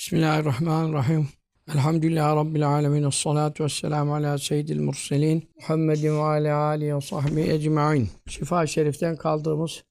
[0.00, 1.28] Bismillahirrahmanirrahim.
[1.74, 3.10] Elhamdülillahi Rabbil alemin.
[3.10, 5.50] Salatu vesselamu ala seyyidil murselin.
[5.56, 8.10] Muhammedin ve ala alihi ve sahbihi ecma'in.
[8.28, 9.84] Şifa-i Şerif'ten kaldığımız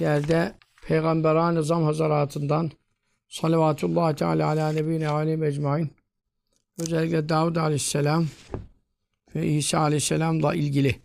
[0.00, 0.54] yerde
[0.86, 2.70] Peygamberan Nizam Hazaratından
[3.28, 5.90] Salavatullah Teala ala nebine alim ecmain.
[6.78, 8.26] Özellikle Davud Aleyhisselam
[9.34, 11.00] ve İsa Aleyhisselam'la ilgili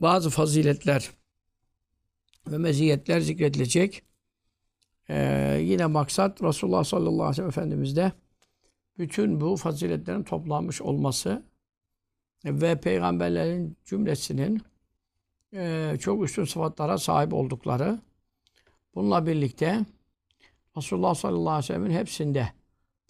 [0.00, 1.10] bazı faziletler
[2.46, 4.02] ve meziyetler zikredilecek.
[5.08, 8.12] Ee, yine maksat Resulullah sallallahu aleyhi ve sellem Efendimiz'de
[8.98, 11.42] bütün bu faziletlerin toplanmış olması
[12.44, 14.62] ve peygamberlerin cümlesinin
[15.54, 17.98] e, çok üstün sıfatlara sahip oldukları.
[18.94, 19.80] Bununla birlikte
[20.76, 22.48] Resulullah sallallahu aleyhi ve sellem'in hepsinde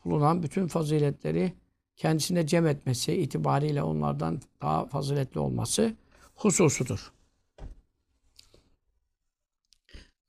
[0.04, 1.52] bulunan bütün faziletleri
[1.96, 5.94] kendisine cem etmesi itibariyle onlardan daha faziletli olması
[6.34, 7.12] hususudur.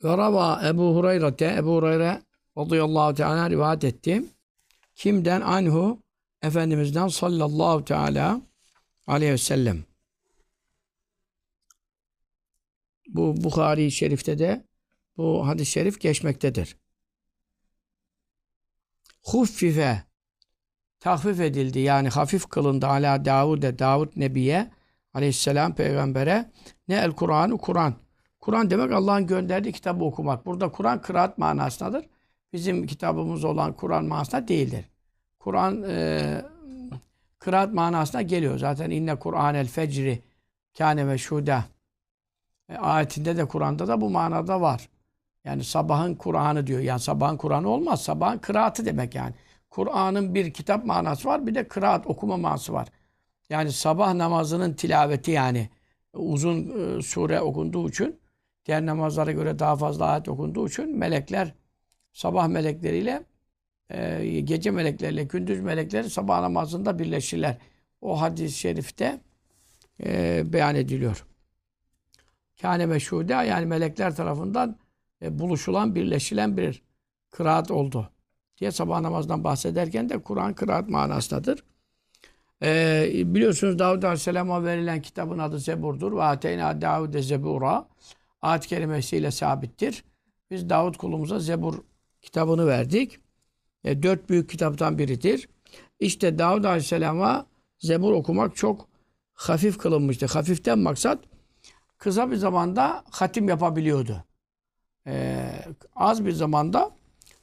[0.03, 2.21] Ve rava Ebu Hureyre'te Ebu Hureyre
[2.57, 4.23] radıyallahu teala rivayet etti.
[4.95, 5.41] Kimden?
[5.41, 6.01] Anhu
[6.41, 8.41] Efendimiz'den sallallahu teala
[9.07, 9.83] aleyhi ve sellem.
[13.07, 14.65] Bu Bukhari Şerif'te de
[15.17, 16.77] bu hadis-i şerif geçmektedir.
[19.23, 20.03] Huffife
[20.99, 24.71] tahfif edildi yani hafif kılındı ala Davud'e Davud Nebiye
[25.13, 26.51] aleyhisselam peygambere
[26.87, 28.06] ne el Kur'an'ı Kur'an.
[28.47, 30.45] Kur'an demek Allah'ın gönderdiği kitabı okumak.
[30.45, 32.05] Burada Kur'an kıraat manasındadır.
[32.53, 34.85] Bizim kitabımız olan Kur'an manasında değildir.
[35.39, 36.41] Kur'an e,
[37.39, 38.57] kıraat manasına geliyor.
[38.57, 40.23] Zaten inne Kur'an el fecri
[40.77, 41.65] kâne meşhuda.
[42.69, 44.89] E, ayetinde de Kur'an'da da bu manada var.
[45.45, 46.79] Yani sabahın Kur'an'ı diyor.
[46.79, 48.01] Yani sabahın Kur'an'ı olmaz.
[48.01, 49.33] Sabahın kıraatı demek yani.
[49.69, 51.47] Kur'an'ın bir kitap manası var.
[51.47, 52.87] Bir de kıraat okuma manası var.
[53.49, 55.69] Yani sabah namazının tilaveti yani
[56.13, 56.57] uzun
[56.97, 58.19] e, sure okunduğu için
[58.67, 61.53] diğer namazlara göre daha fazla ayet okunduğu için melekler
[62.13, 63.23] sabah melekleriyle
[63.89, 67.57] e, gece melekleriyle gündüz melekleri sabah namazında birleşirler.
[68.01, 69.21] O hadis-i şerifte
[70.03, 71.25] e, beyan ediliyor.
[72.61, 74.77] Kâne meşhude yani melekler tarafından
[75.21, 76.81] e, buluşulan, birleşilen bir
[77.31, 78.09] kıraat oldu.
[78.57, 81.63] Diye sabah namazından bahsederken de Kur'an kıraat manasındadır.
[82.63, 86.15] E, biliyorsunuz Davud Aleyhisselam'a verilen kitabın adı Zebur'dur.
[86.17, 87.87] Ve ateyna Davud'e Zebura.
[88.41, 90.03] Ayet kelimesiyle sabittir.
[90.51, 91.83] Biz Davud kulumuza Zebur
[92.21, 93.19] kitabını verdik.
[93.83, 95.49] E, dört büyük kitaptan biridir.
[95.99, 97.45] İşte Davud Aleyhisselam'a
[97.79, 98.87] Zebur okumak çok
[99.33, 100.25] hafif kılınmıştı.
[100.25, 101.19] Hafiften maksat
[101.97, 104.23] kısa bir zamanda hatim yapabiliyordu.
[105.07, 105.49] Ee,
[105.95, 106.91] az bir zamanda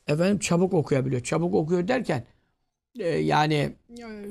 [0.07, 1.23] efendim çabuk okuyabiliyor.
[1.23, 2.25] Çabuk okuyor derken
[2.99, 3.73] e, yani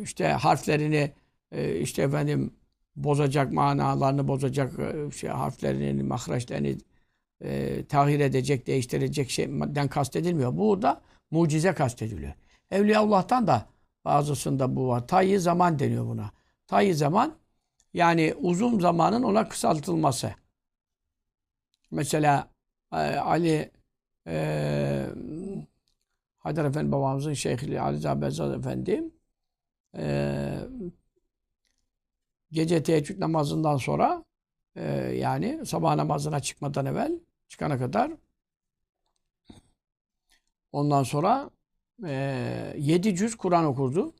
[0.03, 1.11] işte harflerini
[1.51, 2.53] e, işte efendim
[2.95, 6.77] bozacak manalarını bozacak e, şey harflerini, mahreçlerini
[7.41, 10.57] e, tahir edecek, değiştirecek şeyden kastedilmiyor.
[10.57, 11.01] Burada
[11.31, 12.33] mucize kastediliyor.
[12.71, 13.65] Evliya Allah'tan da
[14.05, 15.07] bazısında bu var.
[15.07, 16.31] Tayyi zaman deniyor buna.
[16.67, 17.35] Tayyi zaman
[17.93, 20.33] yani uzun zamanın ona kısaltılması.
[21.91, 22.47] Mesela
[22.93, 23.71] e, Ali
[24.27, 25.05] e,
[26.37, 29.03] Haydar Efendi babamızın Şeyhli Ali Zabezad Efendi
[29.97, 30.55] e,
[32.53, 34.25] gece teheccüd namazından sonra
[34.75, 34.83] e,
[35.17, 38.11] yani sabah namazına çıkmadan evvel çıkana kadar
[40.71, 41.49] ondan sonra
[42.05, 42.13] e,
[42.77, 44.13] yedi cüz Kur'an okurdu.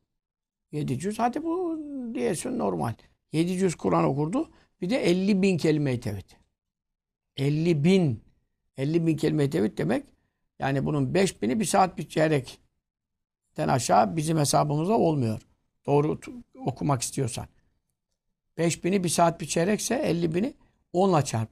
[0.71, 1.19] Yedi cüz.
[1.19, 1.79] Hadi bu
[2.13, 2.93] diyesin normal.
[3.31, 4.49] Yedi cüz Kur'an okurdu.
[4.81, 6.31] Bir de elli bin kelime-i tevhid.
[7.37, 8.23] Elli bin.
[8.77, 10.05] Elli bin kelime-i tevhid demek
[10.59, 15.41] yani bunun beş bini bir saat bir çeyrekten aşağı bizim hesabımızda olmuyor.
[15.85, 16.19] Doğru
[16.65, 17.47] okumak istiyorsan.
[18.57, 20.53] Beş bini bir saat bir çeyrekse elli bini
[20.93, 21.49] onla çarp.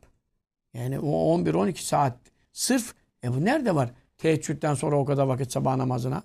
[0.74, 2.18] Yani o on bir on iki saat.
[2.54, 3.92] Sırf e bu nerede var?
[4.18, 6.24] Teheccüden sonra o kadar vakit sabah namazına.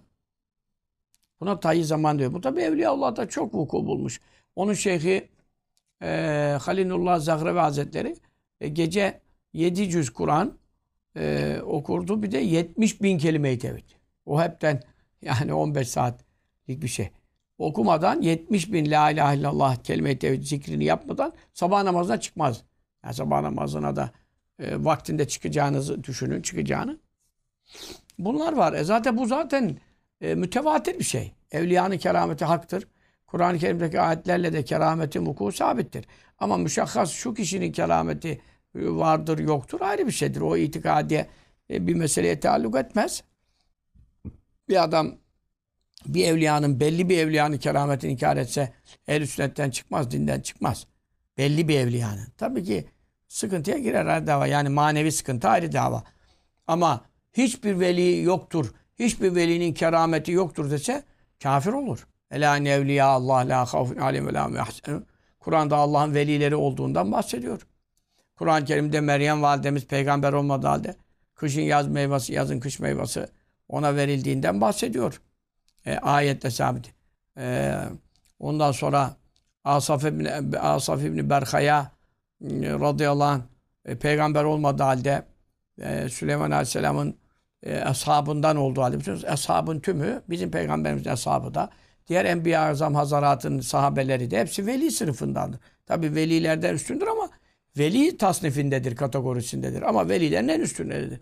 [1.40, 2.32] Buna tayyi zaman diyor.
[2.32, 4.20] Bu tabi Evliya Allah'ta çok vuku bulmuş.
[4.56, 5.28] Onun şeyhi
[6.02, 6.08] e,
[6.60, 8.16] Halilullah Zahrevi Hazretleri
[8.60, 9.20] e, gece
[9.52, 10.58] yedi cüz Kur'an
[11.16, 12.22] e, okurdu.
[12.22, 13.90] Bir de 70 bin kelime-i tevhid.
[14.26, 14.82] O hepten
[15.22, 17.10] yani 15 saatlik bir şey.
[17.58, 22.62] Okumadan 70 bin la ilahe illallah kelime-i tevhid zikrini yapmadan sabah namazına çıkmaz.
[23.04, 24.10] Yani sabah namazına da
[24.58, 26.98] e, vaktinde çıkacağınızı düşünün, çıkacağını.
[28.18, 28.72] Bunlar var.
[28.72, 29.78] E zaten bu zaten
[30.20, 31.32] e, mütevatir bir şey.
[31.50, 32.88] Evliyanın kerameti haktır.
[33.26, 36.06] Kur'an-ı Kerim'deki ayetlerle de kerametin vuku sabittir.
[36.38, 38.40] Ama müşahhas şu kişinin kerameti
[38.74, 40.40] vardır yoktur ayrı bir şeydir.
[40.40, 41.26] O itikadiye
[41.70, 43.22] e, bir meseleye taalluk etmez.
[44.68, 45.14] Bir adam
[46.14, 48.72] bir evliyanın belli bir evliyanın kerametini inkar etse
[49.08, 50.86] el sünnetten çıkmaz, dinden çıkmaz.
[51.38, 52.26] Belli bir evliyanın.
[52.36, 52.86] Tabii ki
[53.28, 54.46] sıkıntıya girer her dava.
[54.46, 56.04] Yani manevi sıkıntı ayrı dava.
[56.66, 58.74] Ama hiçbir veli yoktur.
[58.98, 61.04] hiçbir velinin kerameti yoktur dese
[61.42, 62.06] kafir olur.
[62.30, 64.50] Ela nevliya Allah la havfun aleyhim ve la.
[65.40, 67.66] Kur'an'da Allah'ın velileri olduğundan bahsediyor.
[68.36, 70.96] Kur'an-ı Kerim'de Meryem validemiz peygamber olmadığı halde
[71.34, 73.26] kışın yaz meyvesi, yazın kış meyvesi
[73.68, 75.20] ona verildiğinden bahsediyor.
[75.86, 76.94] E, ayette sabit.
[77.38, 77.74] E,
[78.38, 79.16] ondan sonra
[79.64, 81.90] Asaf İbni, Asaf İbni Berkaya
[82.44, 83.40] e, radıyallahu anh
[83.84, 85.22] e, peygamber olmadığı halde
[85.80, 87.16] e, Süleyman Aleyhisselam'ın
[87.62, 91.70] e, ashabından olduğu halde biliyorsunuz ashabın tümü bizim peygamberimizin ashabı da
[92.08, 95.60] diğer Enbiya Azam Hazarat'ın sahabeleri de hepsi veli sınıfındandır.
[95.86, 97.28] Tabi velilerden üstündür ama
[97.78, 99.82] veli tasnifindedir, kategorisindedir.
[99.82, 101.20] Ama velilerin en üstündedir.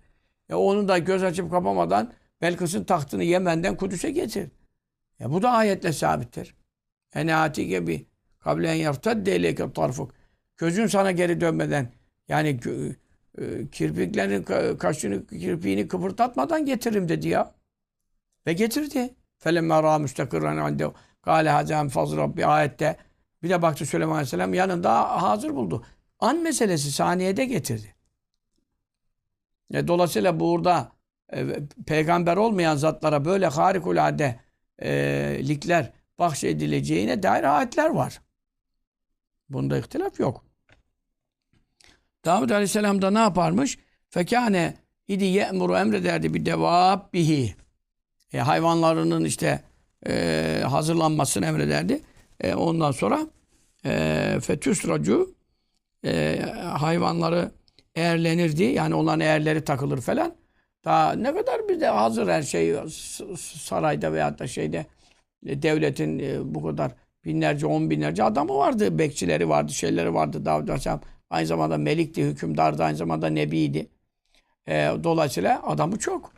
[0.51, 4.51] E onun da göz açıp kapamadan Belkıs'ın tahtını Yemen'den Kudüs'e getir.
[5.21, 6.55] E bu da ayetle sabittir.
[7.15, 8.07] Ene atike bi
[8.41, 10.15] kablen yertedde ileyke tarfuk.
[10.57, 11.93] Gözün sana geri dönmeden
[12.29, 12.61] yani
[13.39, 14.45] e, kirpiklerini,
[14.79, 17.55] kaşını, kirpiğini kıpırdatmadan getiririm dedi ya.
[18.47, 19.15] Ve getirdi.
[19.39, 20.87] Felemme ra müstakirran ande
[21.23, 22.97] kâle hazem fazl rabbi ayette
[23.43, 25.85] bir de baktı Süleyman Aleyhisselam yanında hazır buldu.
[26.19, 27.95] An meselesi saniyede getirdi.
[29.73, 30.93] E, dolayısıyla burada
[31.87, 34.41] peygamber olmayan zatlara böyle harikulade
[34.79, 34.91] e,
[35.49, 38.21] likler bahşedileceğine dair ayetler var.
[39.49, 40.45] Bunda ihtilaf yok.
[42.25, 43.79] Davud Aleyhisselam da ne yaparmış?
[44.11, 44.75] Fekâne
[45.09, 47.55] idi ye'muru emrederdi bir devab bihi.
[48.33, 49.63] E, hayvanlarının işte
[50.07, 52.01] e, hazırlanmasını emrederdi.
[52.41, 53.27] E, ondan sonra
[53.85, 55.35] e, fetüsracu
[56.05, 56.41] e,
[56.79, 57.51] hayvanları
[57.95, 58.65] eğerlenirdi.
[58.65, 60.35] Yani onların eğerleri takılır falan.
[60.85, 62.75] Daha ne kadar bir de hazır her şey
[63.37, 64.87] sarayda veyahut da şeyde
[65.47, 66.93] e, devletin e, bu kadar
[67.25, 68.99] binlerce, on binlerce adamı vardı.
[68.99, 70.45] Bekçileri vardı, şeyleri vardı.
[70.45, 71.01] Davud Aleyhisselam
[71.31, 73.89] aynı zamanda melikti, hükümdardı, aynı zamanda nebiydi.
[74.69, 76.33] E, dolayısıyla adamı çok.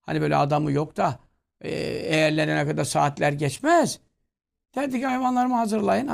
[0.00, 1.18] Hani böyle adamı yok da
[1.60, 4.00] e, eğerlerine kadar saatler geçmez.
[4.74, 6.10] Derdi ki hayvanlarımı hazırlayın.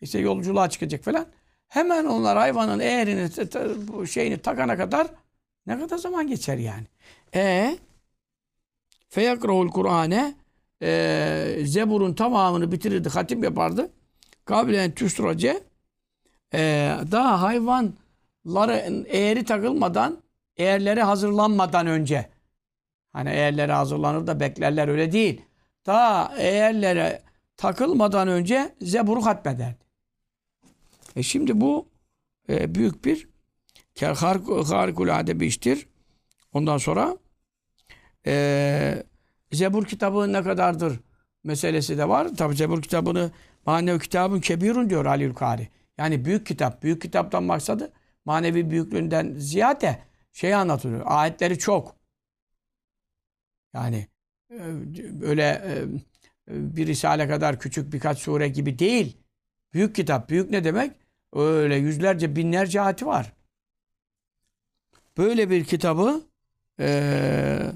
[0.00, 1.26] İşte yolculuğa çıkacak falan.
[1.68, 5.06] Hemen onlar hayvanın eğerini, şeyini takana kadar
[5.66, 6.86] ne kadar zaman geçer yani.
[7.34, 7.78] E
[9.08, 10.34] feyakrahul Kur'ane
[10.82, 13.90] e, Zebur'un tamamını bitirirdi, hatim yapardı.
[14.44, 15.60] Kabilen tüstrace
[16.54, 20.22] e, daha hayvanları eğeri takılmadan,
[20.56, 22.30] eğerleri hazırlanmadan önce
[23.12, 25.42] hani eğerleri hazırlanır da beklerler öyle değil.
[25.86, 27.22] Daha eğerlere
[27.56, 29.84] takılmadan önce Zebur'u hatmederdi.
[31.16, 31.88] E şimdi bu
[32.48, 33.28] e, büyük bir
[34.70, 35.86] harikulade bir iştir.
[36.54, 37.18] Ondan sonra
[38.26, 39.04] e,
[39.52, 41.00] Zebur kitabı ne kadardır
[41.44, 42.36] meselesi de var.
[42.36, 43.30] Tabi Zebur kitabını
[43.66, 45.68] manevi kitabın kebirun diyor Ali Kari.
[45.98, 46.82] Yani büyük kitap.
[46.82, 47.92] Büyük kitaptan maksadı
[48.24, 50.02] manevi büyüklüğünden ziyade
[50.32, 51.02] şey anlatılıyor.
[51.04, 51.96] Ayetleri çok.
[53.74, 54.08] Yani
[54.50, 54.58] e,
[55.22, 55.84] öyle e,
[56.48, 59.16] bir risale kadar küçük birkaç sure gibi değil.
[59.72, 60.30] Büyük kitap.
[60.30, 60.92] Büyük ne demek?
[61.32, 63.32] Öyle yüzlerce, binlerce ayeti var.
[65.16, 66.22] Böyle bir kitabı
[66.80, 67.72] e,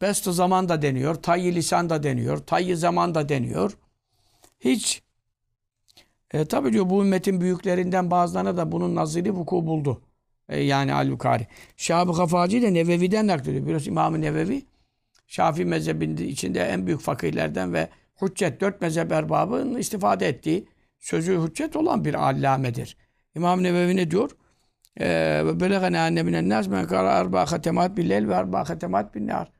[0.00, 3.76] best zaman da deniyor, tayyi lisan da deniyor, tayyi zaman da deniyor.
[4.60, 5.02] Hiç
[6.30, 10.02] e, tabii diyor bu ümmetin büyüklerinden bazılarına da bunun naziri vuku buldu.
[10.48, 11.46] E, yani Al-Bukari.
[11.76, 13.66] Şahab-ı Kafaci de Nevevi'den naklediyor.
[13.66, 14.62] Biraz İmam-ı Nevevi
[15.30, 17.88] Şafii mezhebinde içinde en büyük fakirlerden ve
[18.22, 22.96] hüccet, dört mezhep erbabının istifade ettiği sözü hüccet olan bir allamedir.
[23.36, 24.30] İmam Nevevi ne diyor?
[25.00, 29.26] Ee, ve belegene anne minen nas men kara arba hatemat billel ve arba hatemat bin
[29.26, 29.52] nar.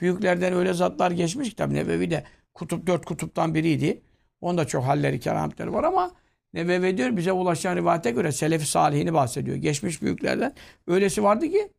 [0.00, 2.24] Büyüklerden öyle zatlar geçmiş ki tabi Nevevi de
[2.54, 4.02] kutup dört kutuptan biriydi.
[4.40, 6.10] Onda çok halleri, kerametleri var ama
[6.54, 9.56] Nevevi diyor bize ulaşan rivayete göre Selefi Salihini bahsediyor.
[9.56, 10.54] Geçmiş büyüklerden.
[10.86, 11.72] Öylesi vardı ki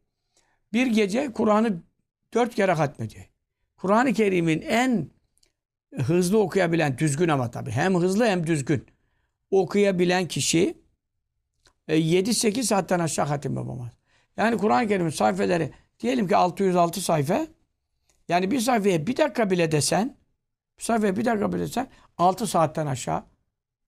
[0.74, 1.84] bir gece Kur'an'ı
[2.34, 3.26] dört kere hatmediyor.
[3.78, 5.10] Kur'an-ı Kerim'in en
[5.96, 8.86] hızlı okuyabilen, düzgün ama tabi hem hızlı hem düzgün
[9.52, 10.78] okuyabilen kişi
[11.88, 13.92] 7-8 e, saatten aşağı hatim yapamaz.
[14.38, 17.48] Yani Kur'an-ı Kerim'in sayfeleri diyelim ki 606 sayfa
[18.30, 20.18] yani bir sayfaya bir dakika bile desen
[20.78, 23.24] bir sayfaya bir dakika bile desen 6 saatten aşağı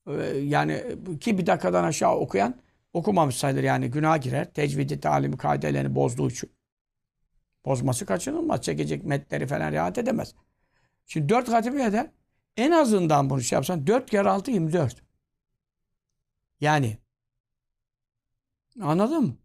[0.08, 0.14] e,
[0.44, 0.84] yani
[1.22, 2.56] ki bir dakikadan aşağı okuyan
[2.94, 4.54] okumamış sayılır yani günah girer.
[4.54, 6.52] Tecvidi, talimi, kaidelerini bozduğu için.
[7.66, 8.62] Bozması kaçınılmaz.
[8.62, 10.36] Çekecek metleri falan rahat edemez.
[11.06, 12.12] Şimdi 4 hatim eder.
[12.58, 15.04] En azından bunu şey yapsan 4 kere 6 24.
[16.62, 16.98] Yani
[18.82, 19.36] anladın mı?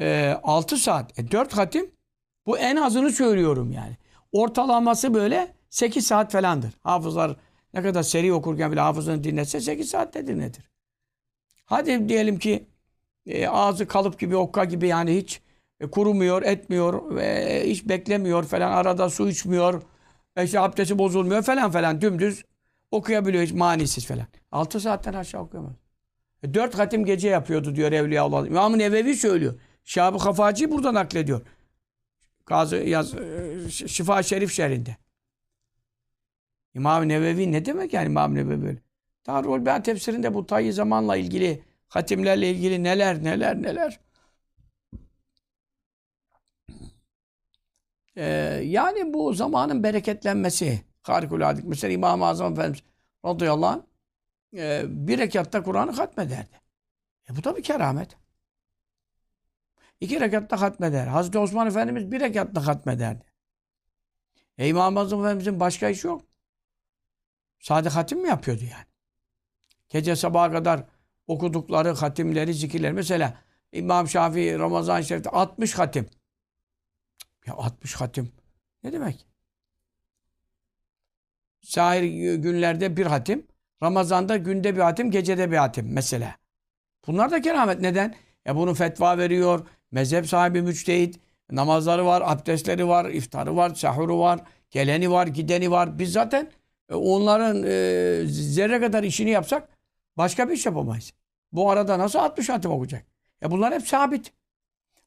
[0.00, 1.18] Ee, 6 saat.
[1.18, 1.90] E, 4 hatim
[2.46, 3.96] bu en azını söylüyorum yani.
[4.32, 6.72] Ortalaması böyle 8 saat falandır.
[6.82, 7.36] Hafızlar
[7.74, 10.64] ne kadar seri okurken bile hafızını dinletse 8 saatte dinletir.
[11.64, 12.66] Hadi diyelim ki
[13.26, 15.40] e, ağzı kalıp gibi okka gibi yani hiç
[15.80, 19.82] e, kurumuyor, etmiyor, ve hiç beklemiyor falan, arada su içmiyor,
[20.36, 22.44] e, işte abdesti bozulmuyor falan falan dümdüz
[22.90, 24.26] okuyabiliyor hiç manisiz falan.
[24.52, 25.72] 6 saatten aşağı okuyamaz.
[26.42, 28.46] E, 4 hatim gece yapıyordu diyor Evliyaullah.
[28.46, 29.60] İmam-ı Nevevi söylüyor.
[29.84, 31.40] Şahab-ı Kafaci burada naklediyor.
[32.46, 34.96] Gazı yaz e, Şifa Şerif şerinde.
[36.74, 38.78] İmam-ı Nevevi ne demek yani İmam-ı Nevevi?
[39.26, 44.00] Darul Ben tefsirinde bu tayyi zamanla ilgili, hatimlerle ilgili neler neler neler.
[48.16, 48.24] Ee,
[48.64, 51.60] yani bu zamanın bereketlenmesi harikulade.
[51.64, 52.82] Mesela İmam-ı Azam Efendimiz
[53.24, 53.87] radıyallahu anh
[54.56, 56.60] e, bir rekatta Kur'an'ı hatmederdi.
[57.30, 58.16] E bu da bir keramet.
[60.00, 61.06] İki rekatta hatmeder.
[61.06, 63.24] Hazreti Osman Efendimiz bir rekatta hatmederdi.
[64.58, 66.22] E İmam-ı Azam Efendimizin başka işi yok.
[67.60, 68.86] Sade hatim mi yapıyordu yani?
[69.88, 70.84] Gece sabaha kadar
[71.26, 72.92] okudukları hatimleri, zikirleri.
[72.92, 76.06] Mesela İmam Şafii Ramazan-ı Şerif'te 60 hatim.
[77.46, 78.32] Ya 60 hatim.
[78.84, 79.26] Ne demek?
[81.62, 83.46] Sahir günlerde bir hatim.
[83.82, 86.36] Ramazan'da günde bir hatim, gecede bir hatim mesela.
[87.06, 87.80] Bunlar da keramet.
[87.80, 88.14] Neden?
[88.46, 89.66] E bunu fetva veriyor.
[89.90, 91.20] Mezhep sahibi müçtehit.
[91.50, 95.98] Namazları var, abdestleri var, iftarı var, sahuru var, geleni var, gideni var.
[95.98, 96.50] Biz zaten
[96.90, 99.68] e, onların e, zerre kadar işini yapsak
[100.16, 101.12] başka bir iş yapamayız.
[101.52, 103.06] Bu arada nasıl 60 hatim okuyacak?
[103.42, 104.32] E bunlar hep sabit.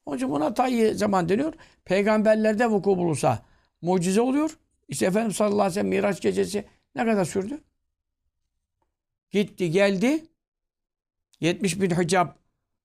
[0.06, 1.52] Onun için buna tayyi zaman deniyor.
[1.84, 3.38] Peygamberlerde vuku bulursa
[3.82, 4.58] mucize oluyor.
[4.88, 6.64] İşte Efendimiz sallallahu aleyhi ve sellem Miraç gecesi
[6.94, 7.58] ne kadar sürdü?
[9.32, 10.26] Gitti geldi.
[11.40, 12.28] 70 bin hicab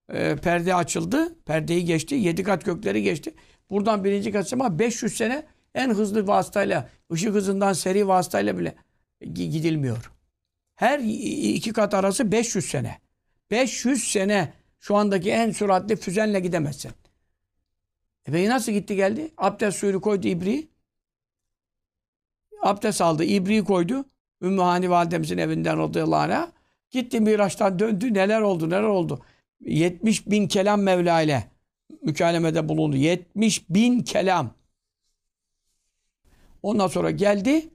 [0.08, 1.44] e, perde açıldı.
[1.44, 2.14] Perdeyi geçti.
[2.14, 3.34] 7 kat gökleri geçti.
[3.70, 8.74] Buradan birinci kat ama 500 sene en hızlı vasıtayla, ışık hızından seri vasıtayla bile
[9.34, 10.12] gidilmiyor.
[10.74, 10.98] Her
[11.54, 12.98] iki kat arası 500 sene.
[13.50, 16.90] 500 sene şu andaki en süratli füzenle gidemezsin.
[18.26, 19.30] E peki nasıl gitti geldi?
[19.36, 20.68] Abdest suyunu koydu ibriği.
[22.62, 24.04] Abdest aldı, ibriği koydu.
[24.42, 26.52] Ümmü Hani validemizin evinden radıyallahu anh'a.
[26.90, 28.14] Gitti Miraç'tan döndü.
[28.14, 29.20] Neler oldu, neler oldu?
[29.60, 31.44] 70 bin kelam Mevla ile
[32.02, 32.96] mükalemede bulundu.
[32.96, 34.54] 70 bin kelam.
[36.62, 37.70] Ondan sonra geldi.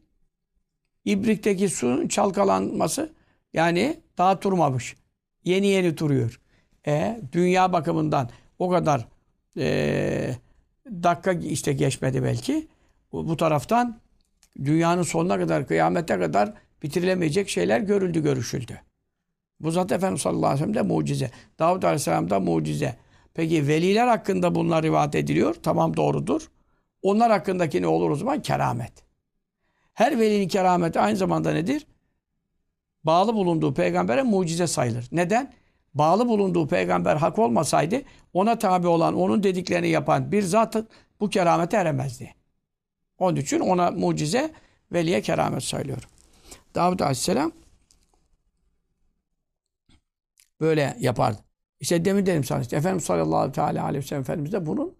[1.05, 3.13] İbrikteki suyun çalkalanması
[3.53, 4.96] yani daha turmamış.
[5.43, 6.41] Yeni yeni turuyor.
[6.88, 8.29] E, dünya bakımından
[8.60, 9.08] o kadar
[9.58, 10.36] e,
[10.86, 12.67] dakika işte geçmedi belki.
[13.12, 14.00] Bu, bu taraftan
[14.57, 18.81] dünyanın sonuna kadar, kıyamete kadar bitirilemeyecek şeyler görüldü, görüşüldü.
[19.60, 21.31] Bu zat Efendimiz sallallahu aleyhi ve sellem de mucize.
[21.60, 22.95] Davud aleyhisselam da mucize.
[23.33, 25.55] Peki veliler hakkında bunlar rivayet ediliyor.
[25.63, 26.51] Tamam doğrudur.
[27.01, 28.41] Onlar hakkındaki ne olur o zaman?
[28.41, 28.93] Keramet.
[29.93, 31.88] Her velinin kerameti aynı zamanda nedir?
[33.03, 35.07] Bağlı bulunduğu peygambere mucize sayılır.
[35.12, 35.53] Neden?
[35.93, 38.01] Bağlı bulunduğu peygamber hak olmasaydı
[38.33, 40.75] ona tabi olan, onun dediklerini yapan bir zat
[41.19, 42.36] bu keramete eremezdi.
[43.23, 44.53] Onun için ona mucize,
[44.91, 46.07] veliye keramet sayılıyor.
[46.75, 47.51] Davud Aleyhisselam
[50.61, 51.39] böyle yapardı.
[51.79, 54.95] İşte demin dedim sana işte Efendimiz sallallahu teala aleyhi ve sellem Efendimiz de bunun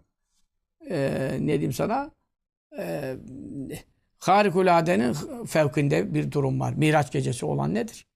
[0.90, 2.10] e, ne diyeyim sana
[2.78, 3.16] e,
[4.18, 5.12] harikuladenin
[5.46, 6.72] fevkinde bir durum var.
[6.72, 8.06] Miraç gecesi olan nedir?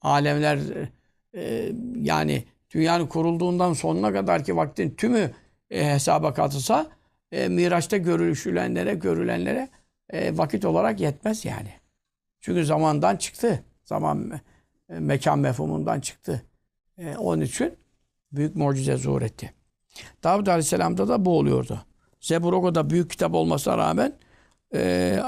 [0.00, 0.58] Alemler
[1.34, 5.34] e, yani dünyanın kurulduğundan sonuna kadar ki vaktin tümü
[5.70, 6.97] e, hesaba katılsa
[7.32, 9.68] e, Miraç'ta görülüşülenlere, görülenlere
[10.10, 11.72] e, vakit olarak yetmez yani.
[12.40, 13.64] Çünkü zamandan çıktı.
[13.84, 14.40] Zaman
[14.88, 16.42] e, mekan mefhumundan çıktı.
[16.98, 17.74] E, onun için
[18.32, 19.54] büyük mucize zuhur etti.
[20.24, 21.84] Davud Aleyhisselam'da da bu oluyordu.
[22.20, 24.12] Zebur o kadar büyük kitap olmasına rağmen
[24.74, 25.20] e,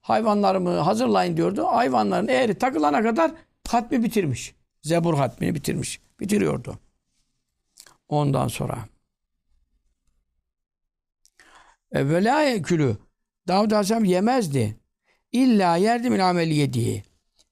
[0.00, 1.66] hayvanlarımı hazırlayın diyordu.
[1.66, 3.30] Hayvanların eğri takılana kadar
[3.68, 4.54] hatmi bitirmiş.
[4.82, 6.00] Zebur hatmini bitirmiş.
[6.20, 6.78] Bitiriyordu.
[8.08, 8.78] Ondan sonra
[11.92, 12.96] Evvela külü
[13.48, 14.76] Davud Aleyhisselam yemezdi.
[15.32, 17.02] İlla yerdi min ameli yediği.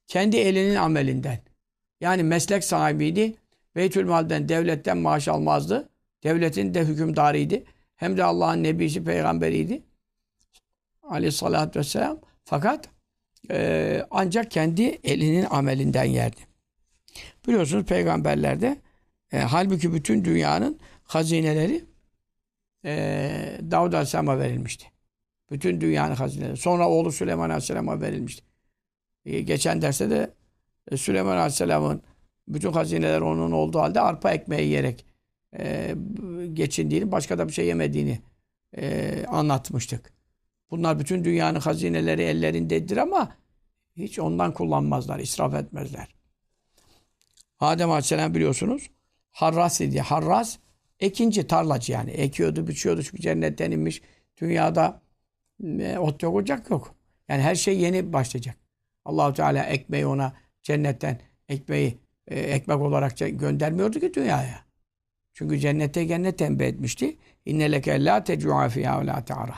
[0.06, 1.38] Kendi elinin amelinden.
[2.00, 3.34] Yani meslek sahibiydi.
[3.76, 5.88] Beytülmal'den, devletten maaş almazdı.
[6.24, 7.62] Devletin de hükümdarıydı.
[7.96, 9.82] Hem de Allah'ın nebisi, peygamberiydi.
[11.02, 12.18] Aleyhissalatü vesselam.
[12.44, 12.88] Fakat
[13.50, 16.40] e, ancak kendi elinin amelinden yerdi.
[17.46, 18.76] Biliyorsunuz peygamberlerde
[19.32, 21.84] e, halbuki bütün dünyanın hazineleri
[22.84, 24.86] e, Davud Aleyhisselam'a verilmişti.
[25.50, 26.56] Bütün dünyanın hazineleri.
[26.56, 28.42] Sonra oğlu Süleyman Aleyhisselam'a verilmişti.
[29.24, 30.34] E, geçen derste de
[30.90, 32.02] e, Süleyman Aleyhisselam'ın
[32.48, 35.06] bütün hazineler onun olduğu halde arpa ekmeği yiyerek
[35.58, 35.94] e,
[36.52, 38.18] geçindiğini, başka da bir şey yemediğini
[38.76, 40.12] e, anlatmıştık.
[40.70, 43.36] Bunlar bütün dünyanın hazineleri ellerindedir ama
[43.96, 46.14] hiç ondan kullanmazlar, israf etmezler.
[47.60, 48.90] Adem Aleyhisselam biliyorsunuz
[49.30, 50.00] Harras idi.
[50.00, 50.58] Harras
[51.04, 52.10] Ekinci, tarlacı yani.
[52.10, 54.02] Ekiyordu, biçiyordu çünkü cennetten inmiş.
[54.40, 55.02] Dünyada
[55.64, 56.94] e, ot yok, ocak yok.
[57.28, 58.56] Yani her şey yeni başlayacak.
[59.04, 60.32] Allahu Teala ekmeği ona
[60.62, 64.64] cennetten ekmeği e, ekmek olarak göndermiyordu ki dünyaya.
[65.34, 67.16] Çünkü cennete cennet tembih etmişti.
[67.44, 69.54] İnne leke la tecu'a fiyâ ve la te'ara.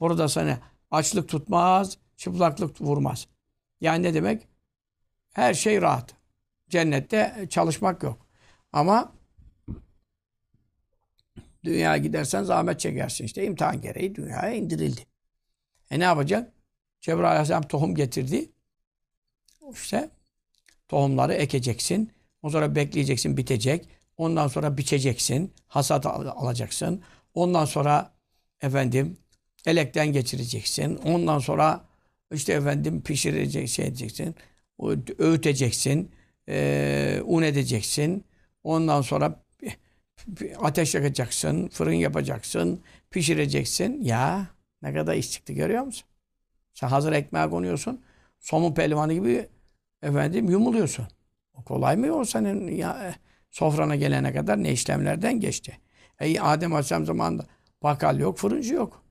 [0.00, 0.58] Burada sana
[0.90, 3.28] açlık tutmaz, çıplaklık vurmaz.
[3.80, 4.48] Yani ne demek?
[5.32, 6.14] Her şey rahat.
[6.68, 8.26] Cennette çalışmak yok.
[8.72, 9.12] Ama
[11.64, 13.24] dünyaya gidersen zahmet çekersin.
[13.24, 15.00] İşte imtihan gereği dünyaya indirildi.
[15.90, 16.52] E ne yapacak?
[17.00, 18.52] Cebrail Aleyhisselam tohum getirdi.
[19.72, 20.10] İşte
[20.88, 22.12] tohumları ekeceksin.
[22.42, 23.88] O sonra bekleyeceksin bitecek.
[24.16, 25.54] Ondan sonra biçeceksin.
[25.66, 27.02] Hasat alacaksın.
[27.34, 28.12] Ondan sonra
[28.60, 29.16] efendim
[29.66, 30.96] elekten geçireceksin.
[30.96, 31.84] Ondan sonra
[32.32, 34.34] işte efendim pişirecek şey edeceksin.
[35.18, 36.12] Öğüteceksin.
[36.48, 38.24] E, un edeceksin.
[38.64, 39.42] Ondan sonra
[40.60, 41.68] ateş yakacaksın.
[41.68, 42.80] Fırın yapacaksın.
[43.10, 44.02] Pişireceksin.
[44.02, 44.46] Ya
[44.82, 46.08] ne kadar iş çıktı görüyor musun?
[46.74, 48.02] Sen hazır ekmeğe konuyorsun.
[48.40, 49.48] Somun pehlivanı gibi
[50.02, 51.06] efendim yumuluyorsun.
[51.54, 53.14] O kolay mı o senin ya
[53.50, 55.78] sofrana gelene kadar ne işlemlerden geçti.
[56.20, 57.46] E, Adem Aleyhisselam zamanında
[57.82, 59.04] bakkal yok, fırıncı yok.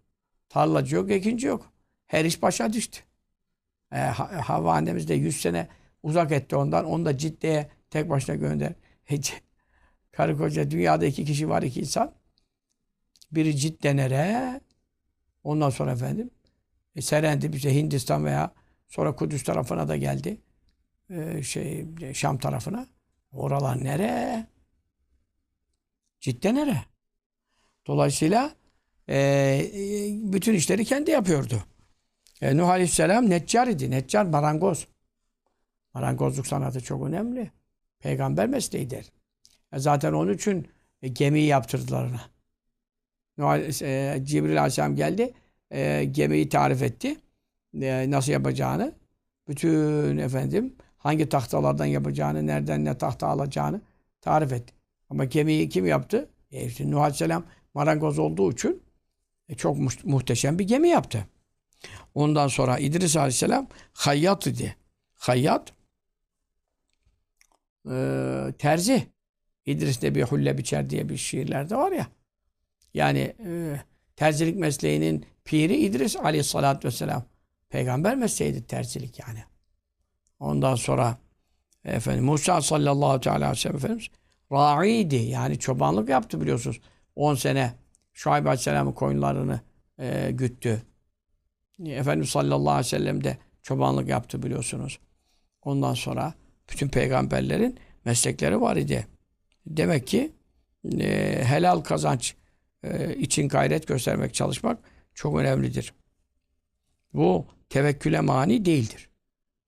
[0.50, 1.72] Tarlacı yok, ekinci yok.
[2.08, 3.00] Her iş başa düştü.
[3.92, 5.68] E, Havva annemiz de 100 sene
[6.04, 6.86] uzak etti ondan.
[6.86, 8.74] Onu da ciddiye tek başına gönder.
[10.20, 12.14] karı koca dünyada iki kişi var, iki insan.
[13.32, 14.62] Biri ciddenere,
[15.44, 16.30] ondan sonra efendim
[16.96, 18.54] e, serendi bize Hindistan veya
[18.88, 20.42] sonra Kudüs tarafına da geldi.
[21.10, 22.88] E, şey Şam tarafına.
[23.32, 24.48] Oralar nere?
[26.20, 26.78] Cidden nere?
[27.88, 28.52] Dolayısıyla
[29.08, 29.82] e, e,
[30.34, 31.64] bütün işleri kendi yapıyordu.
[32.42, 33.92] E, Nuh Aleyhisselam neccar idi.
[33.92, 34.88] Neccar marangoz.
[35.94, 37.52] Marangozluk sanatı çok önemli.
[38.00, 39.19] Peygamber mesleğidir.
[39.74, 40.68] E, zaten onun için
[41.02, 42.22] e, gemiyi yaptırdılar ona.
[43.38, 45.34] Nuh, e, Cibril Aleyhisselam geldi.
[45.72, 47.18] E, gemiyi tarif etti.
[48.12, 48.96] Nasıl yapacağını.
[49.48, 53.82] Bütün efendim hangi tahtalardan yapacağını, nereden ne tahta alacağını
[54.22, 54.74] tarif etti.
[55.10, 56.30] Ama gemiyi kim yaptı?
[56.52, 58.84] E işte Nuh Aleyhisselam marangoz olduğu için
[59.58, 61.28] çok mu muhteşem bir gemi yaptı.
[62.14, 64.76] Ondan sonra İdris Aleyhisselam hayyat idi.
[65.14, 65.74] Hayyat
[67.92, 67.96] e,
[68.60, 69.08] terzi.
[69.66, 72.08] İdris de bir hulle biçer diye bir şiirlerde var ya.
[72.94, 73.80] Yani e,
[74.16, 77.24] terzilik mesleğinin piri İdris Aleyhisselatü Vesselam.
[77.70, 79.44] Peygamber mesleğiydi terzilik yani.
[80.40, 81.18] Ondan sonra
[81.86, 84.08] efendim Musa sallallahu aleyhi ve sellem Efendimiz
[84.52, 85.16] ra'iydi.
[85.16, 86.82] Yani çobanlık yaptı biliyorsunuz.
[87.16, 87.74] 10 sene
[88.14, 89.60] Şuayb Aleyhisselam'ın koyunlarını
[90.00, 90.82] e, güttü.
[91.86, 95.00] Efendimiz sallallahu aleyhi ve sellem de çobanlık yaptı biliyorsunuz.
[95.62, 96.34] Ondan sonra
[96.70, 99.08] bütün peygamberlerin meslekleri var idi.
[99.70, 100.32] Demek ki
[101.00, 102.36] e, helal kazanç
[102.84, 104.80] e, için gayret göstermek, çalışmak
[105.14, 105.94] çok önemlidir.
[107.14, 109.10] Bu tevekküle mani değildir.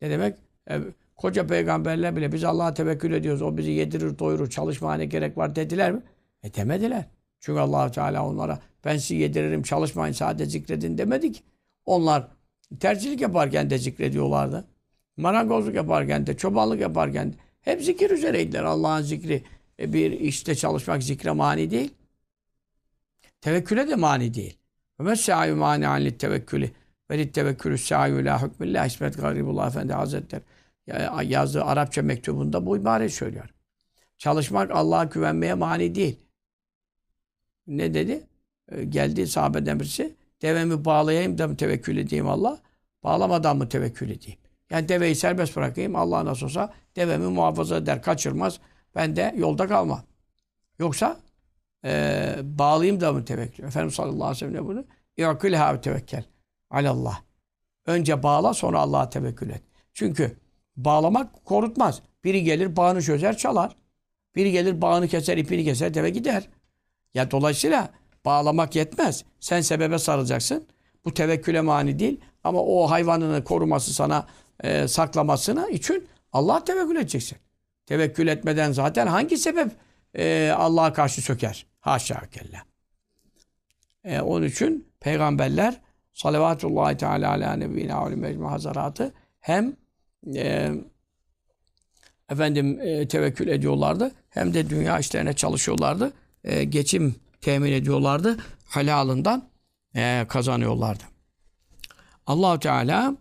[0.01, 0.35] Ne demek?
[0.69, 0.79] E,
[1.15, 3.41] koca peygamberler bile biz Allah'a tevekkül ediyoruz.
[3.41, 6.01] O bizi yedirir, doyurur, çalışmaya ne gerek var dediler mi?
[6.43, 7.05] E demediler.
[7.39, 11.43] Çünkü allah Teala onlara ben sizi yediririm, çalışmayın, sadece zikredin demedik.
[11.85, 12.27] Onlar
[12.79, 14.67] tercihlik yaparken de zikrediyorlardı.
[15.17, 17.35] Marangozluk yaparken de, çobanlık yaparken de.
[17.61, 18.63] Hep zikir üzereydiler.
[18.63, 19.43] Allah'ın zikri
[19.81, 21.93] bir işte çalışmak zikre mani değil.
[23.41, 24.57] Tevekküle de mani değil.
[24.99, 26.71] Ve mesâ'yü mâni'an tevekkülü.
[27.11, 30.41] Ve tevekkülü sâ'yü lâ hükmillâh İsmet Garibullah Efendi Hazretleri
[31.23, 33.49] yazdığı Arapça mektubunda bu ibare söylüyor.
[34.17, 36.19] Çalışmak Allah'a güvenmeye mani değil.
[37.67, 38.23] Ne dedi?
[38.71, 40.15] Ee, geldi sahabeden birisi.
[40.41, 42.59] Devemi bağlayayım da mı tevekkül edeyim Allah?
[43.03, 44.39] Bağlamadan mı tevekkül edeyim?
[44.69, 45.95] Yani deveyi serbest bırakayım.
[45.95, 48.59] Allah nasıl olsa devemi muhafaza eder, kaçırmaz.
[48.95, 50.01] Ben de yolda kalmam.
[50.79, 51.19] Yoksa
[51.85, 53.63] e, bağlayayım da mı tevekkül?
[53.63, 54.85] Efendimiz sallallahu aleyhi ve sellem bunu?
[55.17, 56.23] İ'külha tevekkel.
[56.69, 57.21] Alallah.
[57.85, 59.63] Önce bağla sonra Allah'a tevekkül et.
[59.93, 60.37] Çünkü
[60.77, 62.01] bağlamak korutmaz.
[62.23, 63.75] Biri gelir bağını çözer çalar.
[64.35, 66.49] Biri gelir bağını keser ipini keser deve gider.
[67.13, 67.89] Ya dolayısıyla
[68.25, 69.25] bağlamak yetmez.
[69.39, 70.67] Sen sebebe sarılacaksın.
[71.05, 72.19] Bu tevekküle mani değil.
[72.43, 74.27] Ama o hayvanını koruması sana
[74.63, 77.37] e, saklamasına için Allah'a tevekkül edeceksin.
[77.91, 79.71] Tevekkül etmeden zaten hangi sebep
[80.17, 81.65] e, Allah'a karşı söker?
[81.79, 82.63] Haşa kella.
[84.03, 85.81] E, onun için peygamberler
[86.13, 89.75] salavatullahi teala ala nebine ve mecmu hazaratı hem
[90.35, 90.71] e,
[92.29, 96.13] efendim e, tevekkül ediyorlardı hem de dünya işlerine çalışıyorlardı.
[96.43, 98.37] E, geçim temin ediyorlardı.
[98.65, 99.49] Halalından
[99.95, 101.03] e, kazanıyorlardı.
[102.27, 103.15] Allahu Teala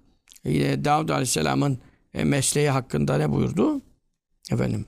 [0.44, 1.78] e, Davud Aleyhisselam'ın
[2.14, 3.80] e, mesleği hakkında ne buyurdu?
[4.50, 4.86] Efendim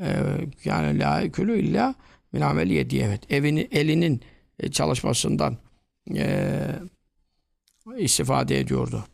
[0.00, 0.16] e,
[0.64, 1.94] yani la külü illa
[2.32, 3.32] Min ameli diye evet.
[3.32, 4.20] Evini, elinin
[4.58, 5.56] e, çalışmasından
[6.16, 6.58] e,
[7.98, 9.04] istifade ediyordu.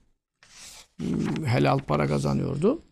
[0.97, 2.83] Hmm, Helal para kazanıyordu.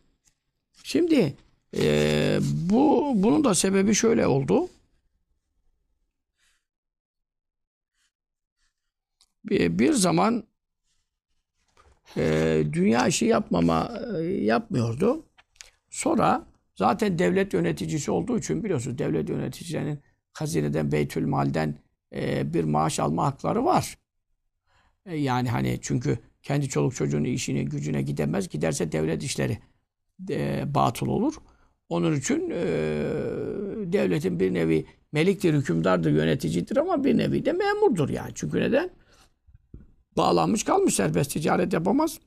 [0.82, 1.34] Şimdi
[1.76, 4.68] e, bu bunun da sebebi şöyle oldu.
[9.44, 10.44] Bir, bir zaman
[12.16, 15.24] e, dünya işi yapmama e, yapmıyordu.
[15.94, 20.00] Sonra zaten devlet yöneticisi olduğu için biliyorsunuz devlet yöneticilerinin
[20.32, 21.78] hazineden, beytül malden
[22.14, 23.98] e, bir maaş alma hakları var.
[25.06, 28.48] E, yani hani çünkü kendi çoluk çocuğunun işine gücüne gidemez.
[28.48, 29.58] Giderse devlet işleri
[30.30, 31.34] e, batıl olur.
[31.88, 32.64] Onun için e,
[33.92, 38.32] devletin bir nevi meliktir, hükümdardır, yöneticidir ama bir nevi de memurdur yani.
[38.34, 38.90] Çünkü neden?
[40.16, 42.20] Bağlanmış kalmış serbest ticaret yapamaz.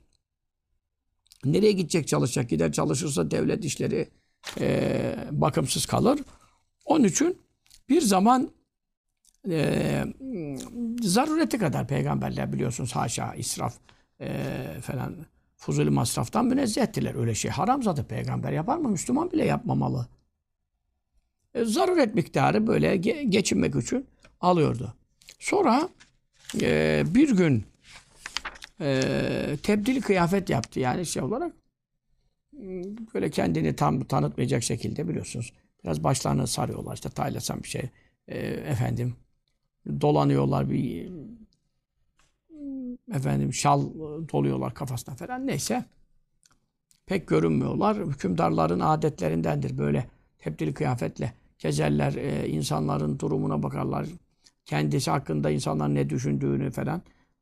[1.46, 2.50] Nereye gidecek çalışacak?
[2.50, 4.10] Gider çalışırsa devlet işleri
[4.60, 6.20] e, bakımsız kalır.
[6.86, 7.38] Onun için
[7.90, 8.50] bir zaman
[9.50, 10.04] e,
[11.02, 13.76] zarureti kadar peygamberler biliyorsunuz haşa israf
[14.22, 14.28] e,
[14.82, 15.16] falan
[15.58, 17.16] fuzuli masraftan münezzehtiler.
[17.16, 18.90] Öyle şey haram zaten peygamber yapar mı?
[18.90, 20.08] Müslüman bile yapmamalı.
[21.54, 24.08] E, zaruret miktarı böyle ge- geçinmek için
[24.42, 24.94] alıyordu.
[25.40, 25.90] Sonra
[26.62, 27.66] e, bir gün
[28.82, 31.54] e, tebdil kıyafet yaptı yani şey olarak
[33.14, 35.54] böyle kendini tam tanıtmayacak şekilde biliyorsunuz.
[35.84, 37.90] Biraz başlarını sarıyorlar işte taylasan bir şey.
[38.28, 39.16] E, efendim
[40.02, 41.10] dolanıyorlar bir
[43.14, 43.94] efendim şal
[44.34, 45.86] doluyorlar kafasına falan neyse.
[47.06, 47.98] Pek görünmüyorlar.
[47.98, 50.08] Hükümdarların adetlerindendir böyle
[50.40, 54.08] tebdil kıyafetle gezerler, e, insanların durumuna bakarlar.
[54.66, 57.02] Kendisi hakkında insanların ne düşündüğünü falan.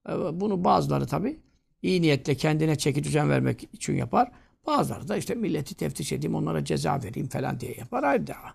[0.10, 1.40] E, bunu bazıları tabii
[1.82, 4.32] iyi niyetle kendine çeki düzen vermek için yapar.
[4.68, 8.04] Bazıları da işte milleti teftiş edeyim, onlara ceza vereyim falan diye yapar.
[8.04, 8.54] Ayrı dava.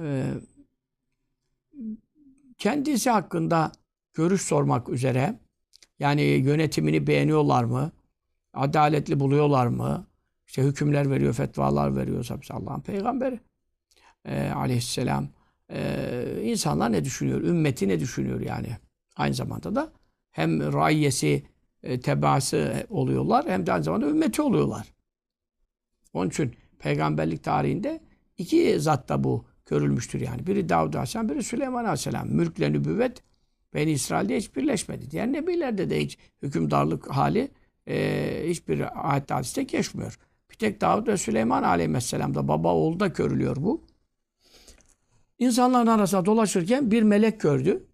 [0.00, 0.34] Ee,
[2.58, 3.72] kendisi hakkında
[4.14, 5.40] görüş sormak üzere
[5.98, 7.92] yani yönetimini beğeniyorlar mı?
[8.54, 10.06] Adaletli buluyorlar mı?
[10.46, 12.28] İşte hükümler veriyor, fetvalar veriyor.
[12.50, 13.40] Allah'ın peygamberi
[14.24, 15.28] ee, aleyhisselam.
[15.70, 17.40] Ee, insanlar ne düşünüyor?
[17.40, 18.76] Ümmeti ne düşünüyor yani?
[19.16, 19.92] Aynı zamanda da
[20.34, 21.42] hem raiyesi,
[21.82, 24.92] e, tebaası oluyorlar hem de aynı zamanda ümmeti oluyorlar.
[26.12, 28.00] Onun için peygamberlik tarihinde
[28.38, 30.46] iki zatta bu görülmüştür yani.
[30.46, 32.28] Biri Davud Aleyhisselam, biri Süleyman Aleyhisselam.
[32.28, 33.22] Mülkle nübüvvet
[33.74, 35.10] Beni İsrail'de hiç birleşmedi.
[35.10, 37.50] Diğer nebilerde de hiç hükümdarlık hali
[37.88, 40.18] e, hiçbir ayet hadiste geçmiyor.
[40.50, 43.84] Bir tek Davud ve Süleyman Aleyhisselam'da baba oğulda görülüyor bu.
[45.38, 47.86] İnsanların arasında dolaşırken bir melek gördü.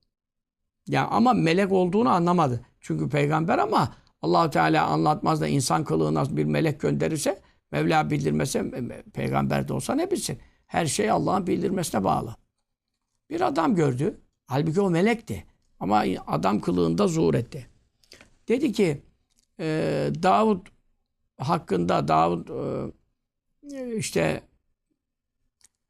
[0.90, 2.60] Ya ama melek olduğunu anlamadı.
[2.80, 8.70] Çünkü peygamber ama Allahu Teala anlatmaz da insan kılığına bir melek gönderirse Mevla bildirmese
[9.12, 10.38] peygamber de olsa ne bilsin.
[10.66, 12.36] Her şey Allah'ın bildirmesine bağlı.
[13.30, 14.20] Bir adam gördü.
[14.46, 15.44] Halbuki o melekti.
[15.80, 17.66] Ama adam kılığında zuhur etti.
[18.48, 19.02] Dedi ki
[19.60, 19.66] e,
[20.22, 20.66] Davud
[21.38, 22.48] hakkında Davud
[23.72, 24.42] e, işte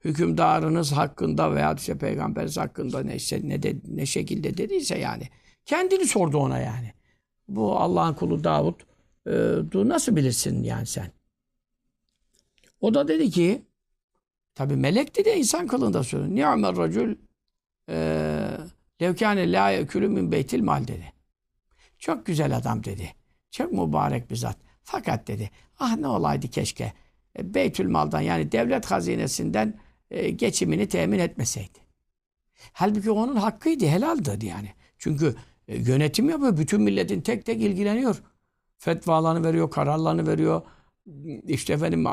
[0.04, 5.28] hükümdarınız hakkında veya işte peygamberiniz hakkında neyse ne de, ne şekilde dediyse yani
[5.64, 6.92] kendini sordu ona yani.
[7.48, 8.80] Bu Allah'ın kulu Davud
[9.26, 11.10] e, nasıl bilirsin yani sen?
[12.80, 13.62] O da dedi ki
[14.54, 16.34] tabi melek dedi insan kılığında söylüyor.
[16.34, 17.16] Ni'mer racül
[19.02, 21.12] levkâne lâ yekülü min beytil mal dedi.
[21.98, 23.12] Çok güzel adam dedi.
[23.50, 24.56] Çok mübarek bir zat.
[24.82, 26.92] Fakat dedi ah ne olaydı keşke
[27.38, 31.78] e, Beytül Mal'dan yani devlet hazinesinden e, geçimini temin etmeseydi.
[32.72, 34.68] Halbuki onun hakkıydı, helaldi yani.
[34.98, 35.36] Çünkü
[35.68, 36.56] e, yönetim yapıyor.
[36.56, 38.22] Bütün milletin tek tek ilgileniyor.
[38.78, 40.62] Fetvalarını veriyor, kararlarını veriyor.
[41.46, 42.06] İşte efendim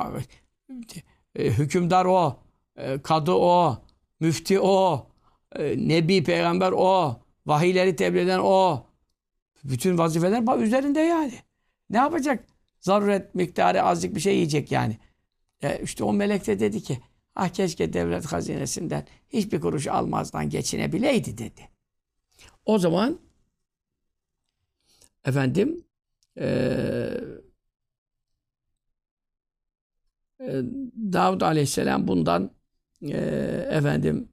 [1.36, 2.39] e, hükümdar o,
[2.75, 3.77] e, kadı o,
[4.19, 5.07] müfti o,
[5.55, 8.83] e, nebi, peygamber o, vahiyleri tebliğ eden o.
[9.63, 11.33] Bütün vazifeler üzerinde yani.
[11.89, 12.45] Ne yapacak?
[12.79, 14.97] Zaruret miktarı azıcık bir şey yiyecek yani.
[15.62, 16.99] E işte o melek de dedi ki
[17.38, 21.69] ah keşke devlet hazinesinden hiçbir kuruş almazdan geçinebileydi dedi.
[22.65, 23.19] O zaman
[25.26, 25.86] efendim
[26.38, 26.47] e,
[30.39, 30.62] e,
[31.13, 32.52] Davud Aleyhisselam bundan
[33.02, 33.17] e,
[33.71, 34.30] efendim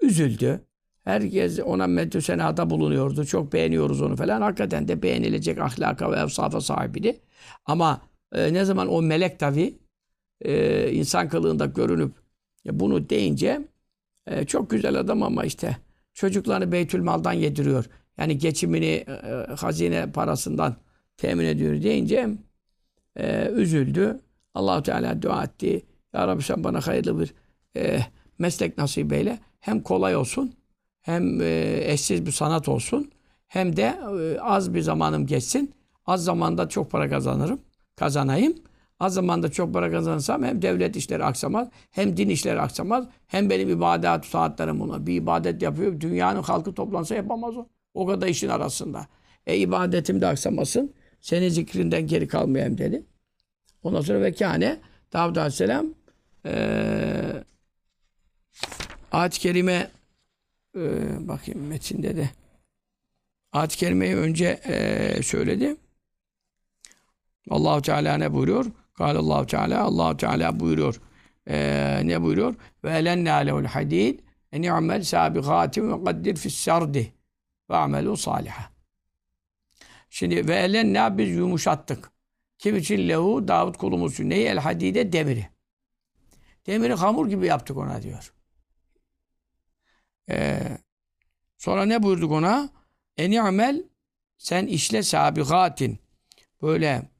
[0.00, 0.66] üzüldü.
[1.04, 3.24] Herkes ona meddü senada bulunuyordu.
[3.24, 4.40] Çok beğeniyoruz onu falan.
[4.40, 7.20] Hakikaten de beğenilecek ahlaka ve evsafa sahibiydi.
[7.64, 9.78] Ama e, ne zaman o melek tabi
[10.40, 12.12] e, insan kılığında görünüp
[12.66, 13.68] e, bunu deyince
[14.26, 15.76] e, çok güzel adam ama işte
[16.14, 17.84] çocuklarını Beytülmal'dan yediriyor.
[18.18, 20.76] Yani geçimini e, e, hazine parasından
[21.16, 22.28] temin ediyor deyince
[23.16, 24.20] e, üzüldü.
[24.54, 25.82] Allahu Teala dua etti.
[26.14, 27.34] Ya Rabbi sen bana hayırlı bir
[27.76, 28.00] e,
[28.38, 29.38] meslek nasip eyle.
[29.60, 30.54] Hem kolay olsun,
[31.00, 33.10] hem e, eşsiz bir sanat olsun,
[33.46, 35.74] hem de e, az bir zamanım geçsin.
[36.06, 37.60] Az zamanda çok para kazanırım,
[37.96, 38.54] kazanayım.
[39.00, 43.70] Az zamanda çok para kazanırsam hem devlet işleri aksamaz, hem din işleri aksamaz, hem benim
[43.70, 45.06] ibadet saatlerim buna.
[45.06, 47.66] Bir ibadet yapıyor, dünyanın halkı toplansa yapamaz o.
[47.94, 49.06] O kadar işin arasında.
[49.46, 53.02] E ibadetim de aksamasın, senin zikrinden geri kalmayayım dedi.
[53.82, 54.80] Ondan sonra ve kâne
[55.12, 55.86] Davud Aleyhisselam
[56.46, 57.44] ee,
[59.12, 59.90] ayet-i kerime
[60.76, 60.80] e,
[61.28, 62.30] bakayım metinde de
[63.52, 65.76] ayet-i kerimeyi önce e, söyledi.
[67.50, 68.66] Allahu Teala ne buyuruyor?
[68.94, 71.00] Kâle Allahu Teala Allahu Teala buyuruyor.
[71.46, 72.54] E, ne buyuruyor?
[72.84, 74.20] Ve elennâ lehul hadid
[74.52, 77.12] en i'mel sâbigâtim ve kaddir fis sardi
[77.70, 78.72] ve amelu saliha.
[80.10, 82.12] Şimdi ve elennâ biz yumuşattık.
[82.58, 84.30] Kim için lehu Davud kulumuz için.
[84.30, 84.46] Neyi?
[84.46, 85.48] El hadide demiri.
[86.66, 88.34] Demiri hamur gibi yaptık ona diyor.
[90.30, 90.78] Ee,
[91.58, 92.70] sonra ne buyurduk ona?
[93.16, 93.84] Eni amel
[94.38, 95.98] sen işle sabigatin.
[96.62, 97.11] Böyle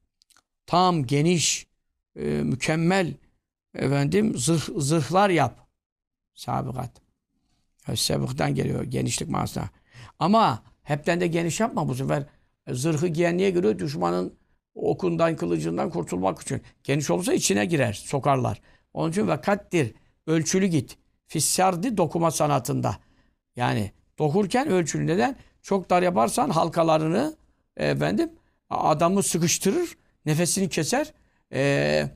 [0.73, 1.67] tam, geniş,
[2.15, 3.13] e, mükemmel
[3.75, 5.67] efendim zırh, zırhlar yap.
[6.33, 6.91] Sabigat.
[7.95, 9.69] Sebıktan geliyor genişlik manasına.
[10.19, 12.25] Ama hepten de geniş yapma bu sefer.
[12.69, 13.79] Zırhı giyen niye giriyor?
[13.79, 14.33] Düşmanın
[14.75, 16.61] okundan, kılıcından kurtulmak için.
[16.83, 18.61] Geniş olursa içine girer, sokarlar.
[18.93, 19.93] Onun için ve
[20.27, 20.97] ölçülü git.
[21.27, 22.97] Fissardi dokuma sanatında.
[23.55, 25.07] Yani dokurken ölçülü.
[25.07, 25.35] Neden?
[25.61, 27.35] Çok dar yaparsan halkalarını
[27.77, 28.29] efendim
[28.69, 31.13] adamı sıkıştırır, nefesini keser.
[31.53, 32.09] E,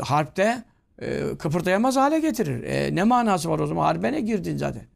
[0.00, 0.64] harpte
[0.98, 2.62] e, kıpırdayamaz hale getirir.
[2.62, 3.84] E, ne manası var o zaman?
[3.84, 4.86] Harbe ne girdin zaten?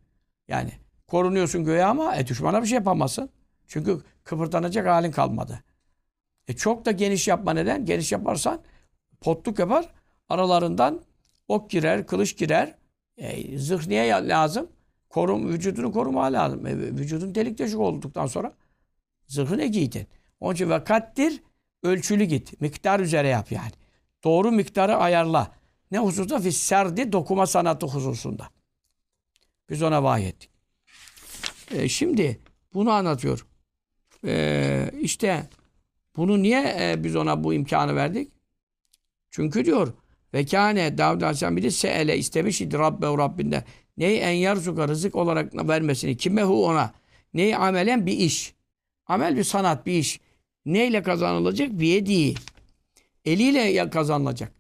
[0.49, 0.71] Yani
[1.07, 3.31] korunuyorsun göğe ama e, düşmana bir şey yapamazsın.
[3.67, 5.65] Çünkü kıpırdanacak halin kalmadı.
[6.49, 7.85] E çok da geniş yapma neden?
[7.85, 8.61] Geniş yaparsan
[9.21, 9.89] potluk yapar.
[10.29, 11.01] Aralarından
[11.49, 12.75] ok girer, kılıç girer.
[13.17, 14.69] E, zırh niye lazım?
[15.09, 16.67] Korum, vücudunu koruma lazım.
[16.67, 18.53] E, vücudun delik deşik olduktan sonra
[19.27, 20.07] zırhı ne giydin?
[20.41, 21.43] Onun için vakattir,
[21.87, 22.61] ölçülü git.
[22.61, 23.73] Miktar üzere yap yani.
[24.25, 25.53] Doğru miktarı ayarla.
[25.91, 26.41] Ne hususta?
[26.41, 28.49] Fisserdi dokuma sanatı hususunda.
[29.71, 30.51] Biz ona vahiy ettik.
[31.71, 32.41] E, şimdi
[32.75, 33.47] bunu anlatıyor.
[34.25, 35.49] E, işte
[36.17, 38.33] bunu niye e, biz ona bu imkanı verdik?
[39.31, 39.95] Çünkü diyor
[40.35, 43.65] ve kâne Davud Aleyhisselam bir de seele istemiş idi Rabbe Rabbinden.
[43.97, 46.17] Neyi en yarzuka rızık olarak vermesini.
[46.17, 46.95] Kime hu ona.
[47.35, 48.55] Neyi amelen bir iş.
[49.07, 50.21] Amel bir sanat bir iş.
[50.67, 51.71] Neyle kazanılacak?
[51.81, 52.35] Bir yediği.
[53.25, 54.53] Eliyle kazanılacak.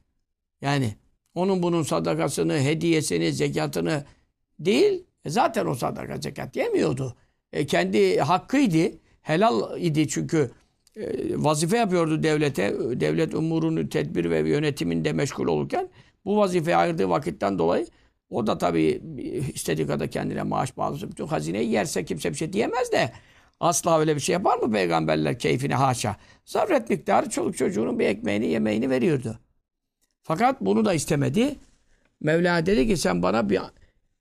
[0.61, 0.95] Yani
[1.35, 4.05] onun bunun sadakasını, hediyesini, zekatını
[4.61, 5.05] değil.
[5.25, 7.17] E zaten o sadaka zekat yemiyordu.
[7.53, 8.99] E kendi hakkıydı.
[9.23, 10.51] Helal idi çünkü
[10.97, 11.03] e,
[11.37, 12.75] vazife yapıyordu devlete.
[13.01, 15.89] Devlet umurunu tedbir ve yönetiminde meşgul olurken
[16.25, 17.87] bu vazifeye ayırdığı vakitten dolayı
[18.31, 19.03] o da tabii
[19.55, 23.13] istediği kadar kendine maaş bağlısı bütün hazineyi yerse kimse bir şey diyemez de
[23.61, 26.17] asla öyle bir şey yapar mı peygamberler keyfine haşa.
[26.45, 29.39] Zarret miktarı çoluk çocuğunun bir ekmeğini yemeğini veriyordu.
[30.23, 31.57] Fakat bunu da istemedi.
[32.21, 33.61] Mevla dedi ki sen bana bir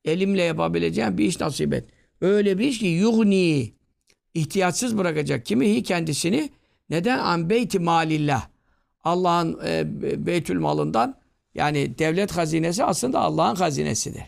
[0.05, 1.89] elimle yapabileceğim bir iş nasip et.
[2.21, 3.73] Öyle bir iş ki yuhni
[4.33, 6.49] ihtiyaçsız bırakacak kimi kendisini
[6.89, 8.47] neden an beyti malillah
[9.03, 11.15] Allah'ın e, beytül malından
[11.53, 14.23] yani devlet hazinesi aslında Allah'ın hazinesidir.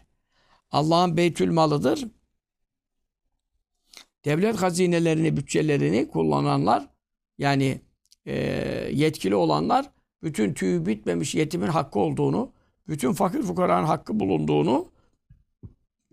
[0.72, 2.08] Allah'ın beytül malıdır.
[4.28, 6.88] Devlet hazinelerini, bütçelerini kullananlar
[7.38, 7.82] yani
[8.26, 8.36] e,
[8.94, 9.90] yetkili olanlar
[10.24, 12.52] bütün tüyü bitmemiş yetimin hakkı olduğunu,
[12.88, 14.88] bütün fakir fukaranın hakkı bulunduğunu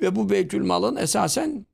[0.00, 1.66] ve bu beytül malın esasen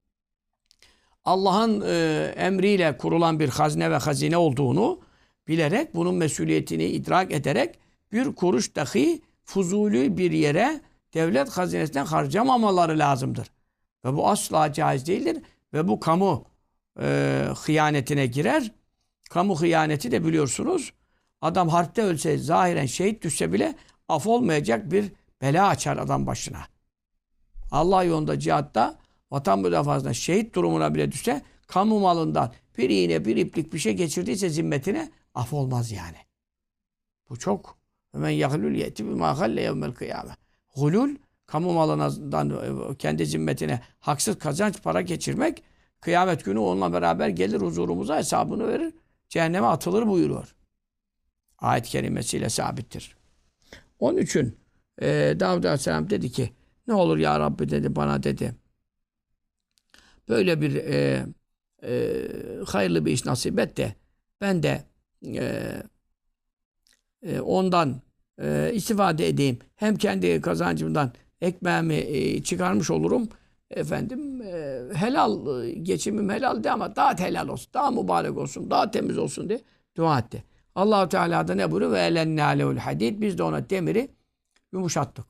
[1.24, 5.00] Allah'ın e, emriyle kurulan bir hazne ve hazine olduğunu
[5.48, 7.78] bilerek, bunun mesuliyetini idrak ederek
[8.12, 10.80] bir kuruş dahi fuzuli bir yere
[11.14, 13.50] devlet hazinesinden harcamamaları lazımdır.
[14.04, 15.42] Ve bu asla caiz değildir.
[15.72, 16.44] Ve bu kamu
[17.00, 18.72] e, hıyanetine girer.
[19.30, 20.92] Kamu hıyaneti de biliyorsunuz
[21.40, 23.74] adam harpte ölse, zahiren şehit düşse bile
[24.08, 26.60] af olmayacak bir bela açar adam başına.
[27.70, 28.98] Allah yolunda cihatta
[29.30, 34.48] vatan müdafasında şehit durumuna bile düşse kamu malından bir iğne bir iplik bir şey geçirdiyse
[34.48, 36.16] zimmetine af olmaz yani.
[37.28, 37.78] Bu çok.
[38.12, 40.36] Hemen yahlul yeti bima halle yevmel kıyame.
[40.66, 41.16] Hulul
[41.50, 45.62] kamu malından e, kendi zimmetine haksız kazanç para geçirmek
[46.00, 48.94] kıyamet günü onunla beraber gelir huzurumuza hesabını verir.
[49.28, 50.54] Cehenneme atılır buyuruyor.
[51.58, 53.16] Ayet-i kerimesiyle sabittir.
[53.98, 54.58] Onun için
[55.02, 56.52] e, Davud Aleyhisselam dedi ki
[56.86, 58.54] ne olur ya Rabbi dedi bana dedi
[60.28, 61.26] böyle bir e,
[61.82, 61.92] e,
[62.66, 63.94] hayırlı bir iş nasip et de
[64.40, 64.84] ben de
[65.26, 65.82] e,
[67.22, 68.02] e, ondan
[68.42, 69.58] e, istifade edeyim.
[69.76, 73.28] Hem kendi kazancımdan ekmeğimi e, çıkarmış olurum.
[73.70, 77.72] Efendim e, helal e, geçimim helal de ama daha helal olsun.
[77.74, 78.70] Daha mübarek olsun.
[78.70, 79.60] Daha temiz olsun diye
[79.96, 80.44] dua etti.
[80.74, 81.92] Allahu Teala da ne buyuruyor?
[81.92, 83.20] Ve elenne aleyhul hadid.
[83.20, 84.08] Biz de ona demiri
[84.72, 85.24] yumuşattık.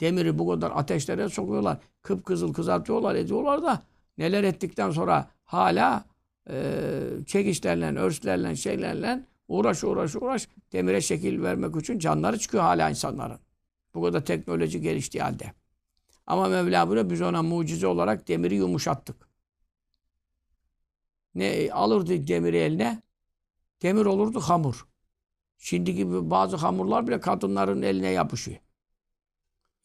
[0.00, 1.78] Demiri bu kadar ateşlere sokuyorlar.
[2.02, 3.82] Kıpkızıl kızartıyorlar, ediyorlar da
[4.18, 6.04] neler ettikten sonra hala
[6.50, 6.72] e,
[7.26, 13.38] çekişlerle, örslerle, şeylerle uğraş uğraş uğraş demire şekil vermek için canları çıkıyor hala insanların.
[13.94, 15.52] Bu kadar teknoloji geliştiği halde.
[16.26, 19.28] Ama Mevla buyuruyor biz ona mucize olarak demiri yumuşattık.
[21.34, 23.02] Ne alırdı demiri eline?
[23.82, 24.86] Demir olurdu hamur.
[25.58, 28.58] Şimdi gibi bazı hamurlar bile kadınların eline yapışıyor.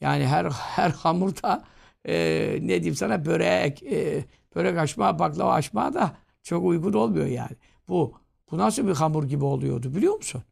[0.02, 1.64] Yani her her hamurda
[2.06, 2.14] e,
[2.62, 7.56] ne diyeyim sana börek, e, börek açma, baklava açma da çok uygun olmuyor yani.
[7.90, 8.14] Bu
[8.52, 10.44] bu nasıl bir hamur gibi oluyordu biliyor musun?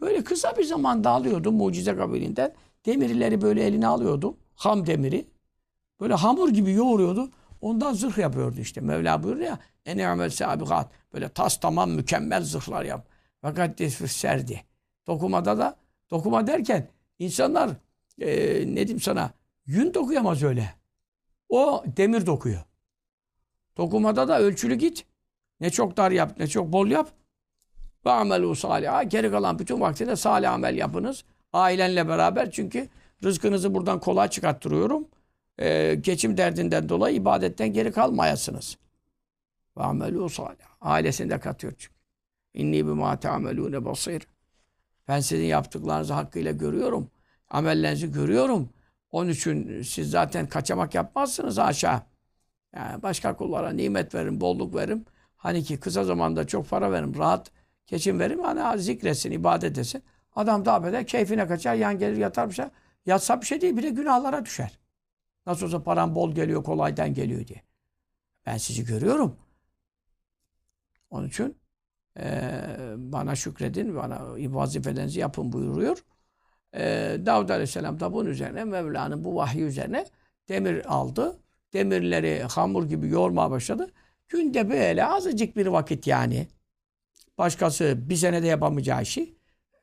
[0.00, 2.54] Böyle kısa bir zamanda alıyordu mucize kabilinden.
[2.86, 4.36] Demirleri böyle eline alıyordu.
[4.54, 5.26] Ham demiri.
[6.00, 7.30] Böyle hamur gibi yoğuruyordu.
[7.60, 8.80] Ondan zırh yapıyordu işte.
[8.80, 9.58] Mevla buyuruyor ya.
[9.86, 10.90] En amel sabikat.
[11.12, 13.08] Böyle tas tamam mükemmel zırhlar yap.
[13.42, 14.64] Fakat serdi.
[15.06, 15.76] Dokumada da
[16.10, 17.70] dokuma derken insanlar
[18.20, 18.28] e,
[18.66, 19.30] ne diyeyim sana
[19.66, 20.74] yün dokuyamaz öyle.
[21.48, 22.60] O demir dokuyor.
[23.76, 25.06] Dokumada da ölçülü git.
[25.60, 27.10] Ne çok dar yap, ne çok bol yap.
[28.06, 29.02] Ve amelu salih'a.
[29.02, 31.24] Geri kalan bütün vaktinde salih amel yapınız.
[31.52, 32.88] Ailenle beraber çünkü
[33.24, 35.08] rızkınızı buradan kolay çıkarttırıyorum.
[35.58, 38.76] Ee, geçim derdinden dolayı ibadetten geri kalmayasınız.
[39.76, 40.56] Ve salih.
[40.80, 41.94] Ailesini de katıyor çünkü.
[42.54, 44.26] İnni bima te'amelûne basir.
[45.08, 47.10] Ben sizin yaptıklarınızı hakkıyla görüyorum.
[47.50, 48.68] Amellerinizi görüyorum.
[49.10, 52.02] Onun için siz zaten kaçamak yapmazsınız aşağı.
[52.76, 55.06] Yani başka kullara nimet verin, bolluk verin.
[55.36, 57.50] Hani ki kısa zamanda çok para verin, rahat
[57.86, 58.42] geçim verin.
[58.42, 60.02] Hani zikretsin, ibadet etsin.
[60.36, 62.64] Adam daha beter keyfine kaçar, yan gelir yatar bir şey.
[63.06, 64.78] Yatsa bir şey değil, bir de günahlara düşer.
[65.46, 67.62] Nasıl olsa param bol geliyor, kolaydan geliyor diye.
[68.46, 69.36] Ben sizi görüyorum.
[71.10, 71.58] Onun için
[72.18, 72.50] e,
[72.96, 76.04] bana şükredin, bana vazifelerinizi yapın buyuruyor.
[76.74, 80.06] E, Davud Aleyhisselam da bunun üzerine, Mevla'nın bu vahyi üzerine
[80.48, 81.40] demir aldı.
[81.72, 83.92] Demirleri hamur gibi yoğurmaya başladı.
[84.28, 86.48] Günde böyle azıcık bir vakit yani.
[87.38, 89.35] Başkası bir senede yapamayacağı işi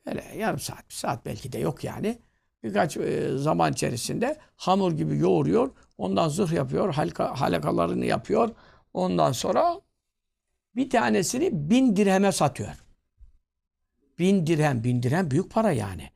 [0.06, 2.20] öyle yarım saat, bir saat belki de yok yani.
[2.64, 5.72] Birkaç e, zaman içerisinde hamur gibi yoğuruyor.
[5.98, 8.50] Ondan zırh yapıyor, halka, halakalarını yapıyor.
[8.94, 9.82] Ondan sonra
[10.76, 12.84] bir tanesini bin dirheme satıyor.
[14.20, 16.10] Bin dirhem, bin dirhem büyük para yani.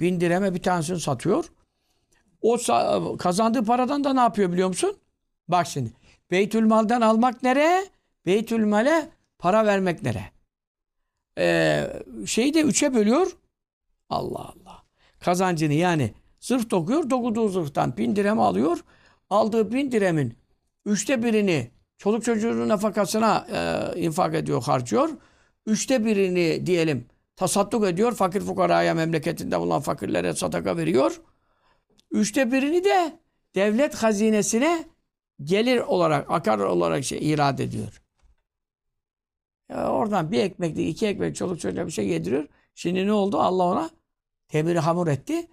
[0.00, 1.44] Bin dirheme bir tanesini satıyor.
[2.40, 2.58] O
[3.18, 4.96] kazandığı paradan da ne yapıyor biliyor musun?
[5.48, 5.92] Bak şimdi.
[6.30, 7.86] Beytülmal'dan almak nereye?
[8.26, 9.08] Beytülmal'e
[9.38, 10.33] para vermek nereye?
[11.38, 13.36] Ee, şeyi de üçe bölüyor.
[14.10, 14.82] Allah Allah.
[15.20, 17.10] Kazancını yani zırh dokuyor.
[17.10, 18.84] Dokuduğu zırhtan bin dirhem alıyor.
[19.30, 20.34] Aldığı bin dirhemin
[20.86, 25.08] üçte birini çoluk çocuğunun nafakasına e, infak ediyor, harcıyor.
[25.66, 28.14] Üçte birini diyelim tasadduk ediyor.
[28.14, 31.20] Fakir fukaraya memleketinde bulunan fakirlere sadaka veriyor.
[32.10, 33.18] Üçte birini de
[33.54, 34.84] devlet hazinesine
[35.44, 38.03] gelir olarak, akar olarak şey irade ediyor.
[39.68, 42.48] Ya oradan bir ekmeklik, iki ekmek çoluk çocuğa bir şey yediriyor.
[42.74, 43.38] Şimdi ne oldu?
[43.38, 43.90] Allah ona
[44.48, 45.48] temiri hamur etti.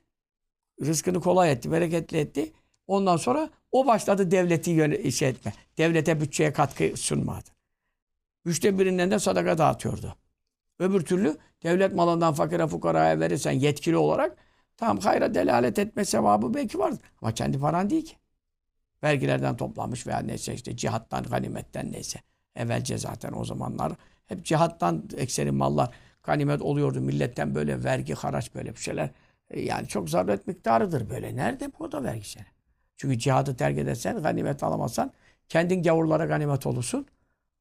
[0.82, 2.54] Rızkını kolay etti, bereketli etti.
[2.88, 5.54] Ondan sonra o başladı devleti yöne şey etme.
[5.78, 7.50] Devlete bütçeye katkı sunmadı.
[8.46, 10.16] Üçte birinden de sadaka dağıtıyordu.
[10.80, 14.38] Öbür türlü devlet malından fakire fukaraya verirsen yetkili olarak
[14.78, 17.00] tamam hayra delalet etme sevabı belki vardır.
[17.22, 18.16] Ama kendi paran değil ki.
[19.04, 22.20] Vergilerden toplanmış veya neyse işte cihattan, ganimetten neyse.
[22.56, 23.92] Evvelce zaten o zamanlar
[24.28, 25.90] hep cihattan ekseri mallar
[26.24, 27.02] ganimet oluyordu.
[27.02, 29.10] Milletten böyle vergi, haraç böyle bir şeyler.
[29.50, 31.36] E, yani çok zaruret miktarıdır böyle.
[31.36, 32.46] Nerede bu da vergi seni?
[32.98, 35.12] Çünkü cihadı terk edersen, ganimet alamazsan
[35.50, 37.06] kendin gavurlara ganimet olursun.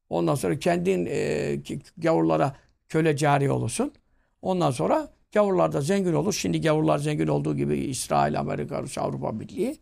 [0.09, 1.59] Ondan sonra kendin e,
[1.97, 2.55] gavurlara
[2.89, 3.93] köle cari olursun.
[4.41, 6.33] Ondan sonra gavurlar da zengin olur.
[6.33, 9.77] Şimdi gavurlar zengin olduğu gibi İsrail, Amerika, Rusya, Avrupa Birliği,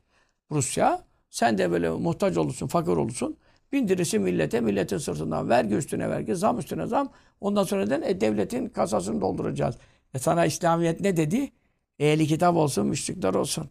[0.52, 1.06] Rusya.
[1.30, 3.38] Sen de böyle muhtaç olursun, fakir olursun.
[3.72, 7.12] Bindirirsin millete, milletin sırtından vergi üstüne vergi, zam üstüne zam.
[7.42, 8.02] Ondan sonra neden?
[8.02, 9.78] E, devletin kasasını dolduracağız.
[10.14, 11.52] E sana İslamiyet ne dedi?
[12.00, 13.70] Ehli kitap olsun, müşrikler olsun.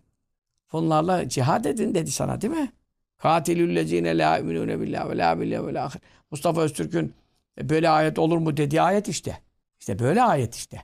[0.73, 2.73] Bunlarla cihad edin dedi sana değil mi?
[3.19, 5.91] Katilüllezine la yu'minune billah ve la billah ve la
[6.31, 7.15] Mustafa Öztürk'ün
[7.61, 9.39] e, böyle ayet olur mu dediği ayet işte.
[9.81, 10.83] İşte böyle ayet işte.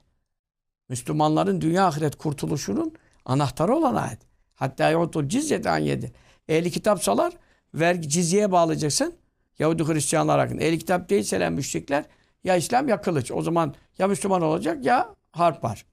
[0.88, 2.94] Müslümanların dünya ahiret kurtuluşunun
[3.24, 4.18] anahtarı olan ayet.
[4.54, 6.12] Hatta yutul cizyeten yedi.
[6.48, 7.32] Ehli kitapsalar
[7.74, 9.14] vergi cizyeye bağlayacaksın.
[9.58, 10.62] Yahudi Hristiyanlar hakkında.
[10.62, 12.04] Ehli kitap değilseler müşrikler
[12.44, 13.30] ya İslam ya kılıç.
[13.32, 15.86] O zaman ya Müslüman olacak ya harp var.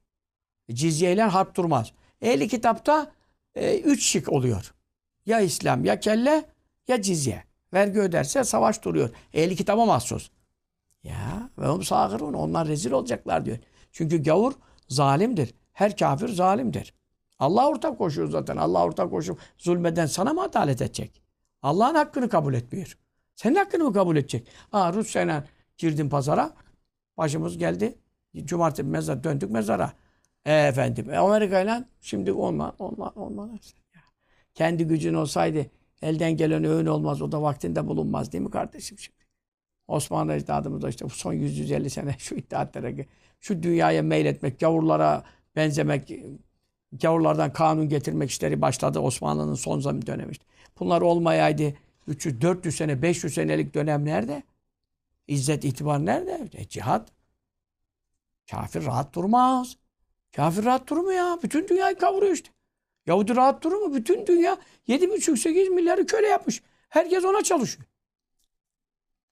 [0.72, 1.92] Cizye ile harp durmaz.
[2.22, 3.12] Ehli kitapta
[3.56, 4.74] e, üç şık oluyor.
[5.26, 6.46] Ya İslam, ya kelle,
[6.88, 7.44] ya cizye.
[7.74, 9.10] Vergi öderse savaş duruyor.
[9.34, 10.30] Ehli kitaba mahsus.
[11.04, 12.34] Ya ve hum sağırun.
[12.34, 13.58] Onlar rezil olacaklar diyor.
[13.92, 14.54] Çünkü gavur
[14.88, 15.54] zalimdir.
[15.74, 16.94] Her kafir zalimdir.
[17.40, 18.58] Allah ortak koşuyor zaten.
[18.58, 21.22] Allah ortak koşup zulmeden sana mı adalet edecek?
[21.62, 22.98] Allah'ın hakkını kabul etmiyor.
[23.36, 24.48] Senin hakkını mı kabul edecek?
[24.72, 25.48] Ha Rusya'yla
[25.78, 26.54] girdim pazara.
[27.18, 27.98] Başımız geldi.
[28.36, 29.94] Cumartesi mezar döndük mezara.
[30.46, 33.50] E efendim e, Amerika'yla şimdi olma olma olma.
[33.96, 34.02] Ya.
[34.54, 35.66] Kendi gücün olsaydı
[36.02, 37.22] elden gelen öğün olmaz.
[37.22, 39.22] O da vaktinde bulunmaz değil mi kardeşim şimdi?
[39.88, 42.92] Osmanlı ecdadımız da işte son 150 sene şu iddiatlara
[43.40, 45.24] şu dünyaya meyletmek, gavurlara
[45.56, 46.12] benzemek,
[46.92, 50.46] gavurlardan kanun getirmek işleri başladı Osmanlı'nın son dönemi işte.
[50.80, 51.74] Bunlar olmayaydı
[52.08, 54.44] 300, 400 sene, 500 senelik dönem nerede?
[55.28, 56.50] İzzet, itibar nerede?
[56.54, 57.12] E, cihat.
[58.52, 59.78] Kafir rahat durmaz.
[60.36, 61.40] Kafir rahat durmuyor ya.
[61.44, 62.50] Bütün dünyayı kavuruyor işte.
[63.06, 63.96] Yahudi rahat durur mu?
[63.96, 64.58] Bütün dünya
[64.88, 66.64] 7,5-8 milyarı köle yapmış.
[66.90, 67.88] Herkes ona çalışıyor.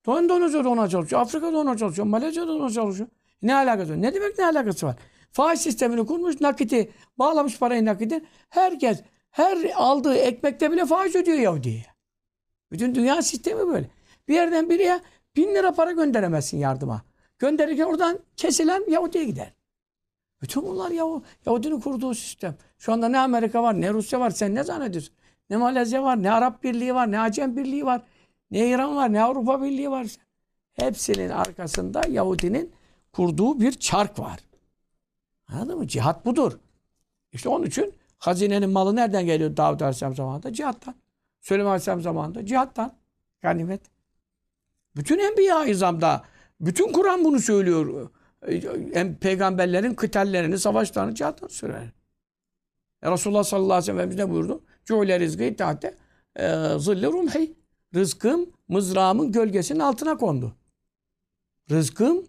[0.08, 1.22] Endonezya'da ona çalışıyor.
[1.22, 2.08] Afrika'da ona çalışıyor.
[2.08, 3.10] Malezya'da ona çalışıyor.
[3.42, 4.02] Ne alakası var?
[4.02, 4.96] Ne demek ne alakası var?
[5.32, 8.26] Faiz sistemini kurmuş, nakiti, bağlamış parayı nakiti.
[8.50, 11.86] Herkes, her aldığı ekmekte bile faiz ödüyor Yahudi'ye.
[12.72, 13.90] Bütün dünya sistemi böyle.
[14.28, 15.00] Bir yerden biriye
[15.36, 17.02] bin lira para gönderemezsin yardıma.
[17.40, 19.54] Gönderirken oradan kesilen Yahudi'ye gider.
[20.42, 22.56] Bütün bunlar Yahu, Yahudinin kurduğu sistem.
[22.78, 24.30] Şu anda ne Amerika var, ne Rusya var.
[24.30, 25.16] Sen ne zannediyorsun?
[25.50, 28.02] Ne Malezya var, ne Arap Birliği var, ne Acem Birliği var,
[28.52, 30.08] ne İran var, ne Avrupa Birliği var.
[30.74, 32.72] Hepsinin arkasında Yahudinin
[33.14, 34.40] kurduğu bir çark var.
[35.48, 35.88] Anladın mı?
[35.88, 36.60] Cihat budur.
[37.32, 40.54] İşte onun için hazinenin malı nereden geliyor Davud Aleyhisselam zamanında?
[40.54, 40.96] Cihattan.
[41.42, 42.94] Süleyman Aleyhisselam zamanında cihattan.
[43.42, 43.82] Ganimet.
[44.96, 46.24] Bütün Enbiya izamda,
[46.62, 48.10] bütün Kur'an bunu söylüyor.
[49.22, 51.90] Peygamberlerin kıtallerini, savaşlarını cihattan söyler.
[53.04, 54.64] E Resulullah sallallahu aleyhi ve sellem ne buyurdu?
[54.86, 55.98] Cü'le rizgı itaate
[56.36, 56.46] e,
[56.80, 57.56] zilli rumhi.
[57.96, 60.56] Rızkım mızrağımın gölgesinin altına kondu.
[61.72, 62.26] Rızkım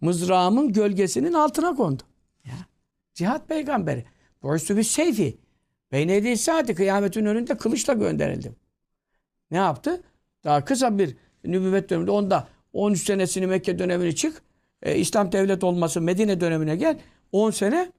[0.00, 2.02] mızrağımın gölgesinin altına kondu.
[2.44, 2.54] Ya.
[3.14, 4.04] Cihat peygamberi.
[4.44, 5.38] Üstü bir seyfi.
[5.92, 8.56] Beyne değil saati kıyametin önünde kılıçla gönderildim.
[9.50, 10.02] Ne yaptı?
[10.44, 14.42] Daha kısa bir nübüvvet döneminde onda 13 senesini Mekke dönemini çık.
[14.82, 16.98] E, İslam devlet olması Medine dönemine gel.
[17.32, 17.92] 10 sene.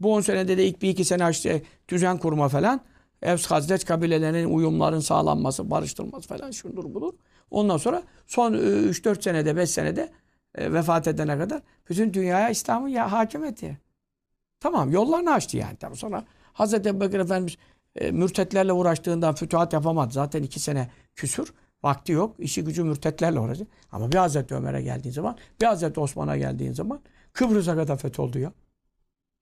[0.00, 2.80] Bu 10 senede de ilk bir iki sene işte düzen kurma falan.
[3.22, 7.12] Evs Hazret kabilelerinin uyumların sağlanması, barıştırılması falan şundur budur.
[7.50, 10.08] Ondan sonra son 3-4 senede 5 senede
[10.54, 13.78] e, vefat edene kadar bütün dünyaya İslam'ı ya hakim etti.
[14.60, 15.76] Tamam yollarını açtı yani.
[15.76, 17.56] Tabii sonra Hazreti Ebubekir Efendimiz
[17.96, 20.12] e, mürtetlerle uğraştığından fütuhat yapamadı.
[20.14, 21.52] Zaten iki sene küsür.
[21.82, 22.36] Vakti yok.
[22.38, 23.66] İşi gücü mürtetlerle uğraştı.
[23.92, 27.00] Ama bir Hazreti Ömer'e geldiğin zaman, bir Hazreti Osman'a geldiğin zaman
[27.32, 28.52] Kıbrıs'a kadar fetholdu ya.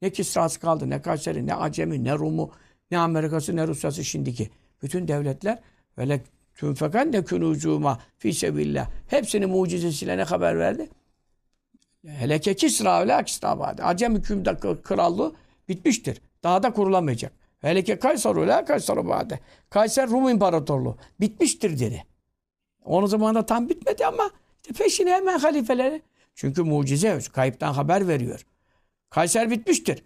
[0.03, 2.51] Ne Kisra'sı kaldı, ne Kayseri, ne Acemi, ne Rum'u,
[2.91, 4.51] ne Amerika'sı, ne Rusya'sı şimdiki.
[4.83, 5.59] Bütün devletler
[5.97, 8.91] böyle tünfekan ne künucuma fi sebillah.
[9.07, 10.89] Hepsinin mucizesiyle ne haber verdi?
[12.07, 13.51] Hele ki Kisra öyle Kisra.
[13.83, 15.33] Acem hükümde krallığı
[15.69, 16.21] bitmiştir.
[16.43, 17.33] Daha da kurulamayacak.
[17.61, 19.41] Hele ki Kaysar öyle Kaysar vardı.
[19.71, 22.05] Kayser Rum İmparatorluğu bitmiştir dedi.
[22.85, 24.31] Onun zamanında tam bitmedi ama
[24.63, 26.03] işte peşine hemen halifeleri.
[26.35, 28.47] Çünkü mucize kayıptan haber veriyor.
[29.11, 30.05] Kayser bitmiştir.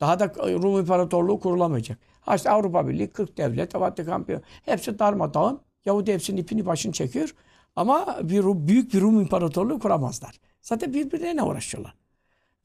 [0.00, 1.98] Daha da Rum İmparatorluğu kurulamayacak.
[2.20, 4.26] Ha işte Avrupa Birliği, 40 devlet, Vatikan,
[4.64, 5.60] hepsi darmadağın.
[5.84, 7.34] Yahudi hepsinin ipini başını çekiyor.
[7.76, 10.40] Ama bir büyük bir Rum İmparatorluğu kuramazlar.
[10.68, 11.94] Zaten birbirlerine uğraşıyorlar.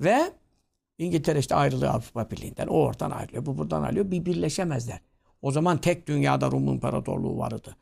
[0.02, 0.34] Ve
[0.98, 2.68] İngiltere işte ayrılıyor Avrupa Birliği'nden.
[2.68, 4.12] O oradan ayrılıyor, bu buradan ayrılıyor.
[4.12, 5.00] Bir birleşemezler.
[5.42, 7.76] O zaman tek dünyada Rum İmparatorluğu vardı.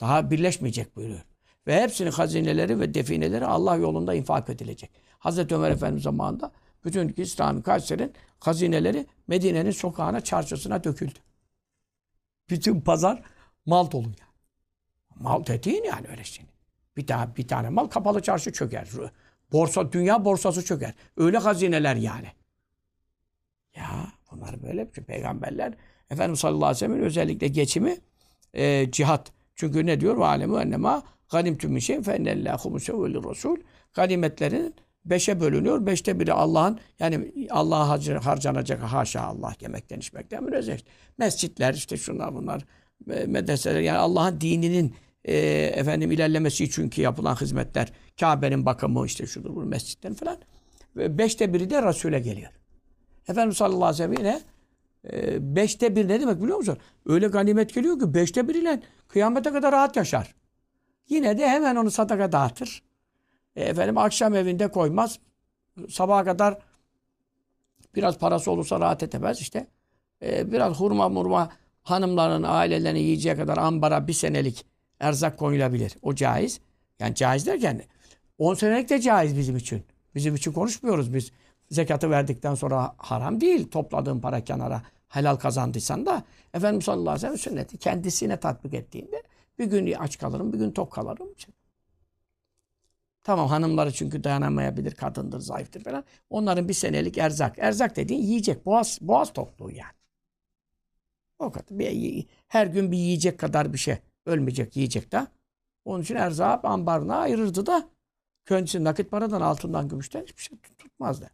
[0.00, 1.20] Daha birleşmeyecek buyuruyor.
[1.66, 4.90] Ve hepsinin hazineleri ve defineleri Allah yolunda infak edilecek.
[5.18, 6.52] Hazreti Ömer Efendimiz zamanında
[6.84, 11.18] bütün İslam'ın Kayseri'nin hazineleri Medine'nin sokağına, çarşısına döküldü.
[12.50, 13.22] Bütün pazar
[13.66, 14.34] mal dolu yani.
[15.14, 16.46] Mal dediğin yani öyle şey.
[16.96, 18.88] Bir tane, bir tane mal kapalı çarşı çöker.
[19.52, 20.94] Borsa, dünya borsası çöker.
[21.16, 22.26] Öyle hazineler yani.
[23.76, 25.04] Ya bunlar böyle bir şey.
[25.04, 25.74] Peygamberler
[26.10, 27.96] Efendimiz sallallahu aleyhi ve sellem'in özellikle geçimi
[28.54, 29.32] e, cihat.
[29.54, 30.18] Çünkü ne diyor?
[30.18, 33.56] Alemu ennema ganimtüm min şeyin fe ennellâhu musevvelü rasul.
[33.94, 34.74] Ganimetlerin
[35.04, 35.86] beşe bölünüyor.
[35.86, 37.88] Beşte biri Allah'ın yani Allah'a
[38.26, 40.78] harcanacak haşa Allah yemekten içmekten münezzeh.
[41.18, 42.64] Mescitler işte şunlar bunlar
[43.06, 44.94] medreseler yani Allah'ın dininin
[45.24, 45.36] e,
[45.74, 50.36] efendim ilerlemesi için ki yapılan hizmetler Kabe'nin bakımı işte şudur bu mescitler falan.
[50.96, 52.50] Ve beşte biri de Resul'e geliyor.
[53.28, 54.40] Efendimiz sallallahu aleyhi ve sellem yine
[55.12, 56.78] e, beşte bir ne demek biliyor musun?
[57.06, 60.34] Öyle ganimet geliyor ki beşte bir ile kıyamete kadar rahat yaşar.
[61.08, 62.82] Yine de hemen onu sadaka dağıtır.
[63.56, 65.18] E, efendim akşam evinde koymaz.
[65.88, 66.58] Sabaha kadar
[67.94, 69.66] Biraz parası olursa rahat edemez işte.
[70.22, 71.52] E, biraz hurma murma
[71.82, 74.66] hanımların, ailelerini yiyeceği kadar ambara bir senelik
[75.00, 75.96] erzak koyulabilir.
[76.02, 76.60] O caiz.
[76.98, 77.82] Yani caiz derken
[78.38, 79.84] 10 senelik de caiz bizim için.
[80.14, 81.32] Bizim için konuşmuyoruz biz.
[81.70, 83.70] Zekatı verdikten sonra haram değil.
[83.70, 86.24] Topladığın para kenara helal kazandıysan da
[86.54, 89.22] Efendimiz sallallahu aleyhi ve sellem sünneti kendisine tatbik ettiğinde
[89.58, 91.28] bir gün aç kalırım, bir gün tok kalırım.
[93.22, 96.04] Tamam hanımları çünkü dayanamayabilir, kadındır, zayıftır falan.
[96.30, 97.58] Onların bir senelik erzak.
[97.58, 99.92] Erzak dediğin yiyecek, boğaz, boğaz tokluğu yani.
[101.38, 101.78] O kadar.
[101.78, 103.96] Bir, her gün bir yiyecek kadar bir şey.
[104.28, 105.26] Ölmeyecek, yiyecek de.
[105.84, 107.88] Onun için erzak ambarına ayırırdı da
[108.46, 111.30] kendisi nakit paradan, altından, gümüşten hiçbir şey tutmazdı.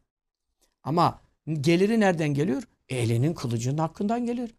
[0.83, 1.21] Ama
[1.53, 2.63] geliri nereden geliyor?
[2.89, 4.55] Elinin kılıcının hakkından gelir.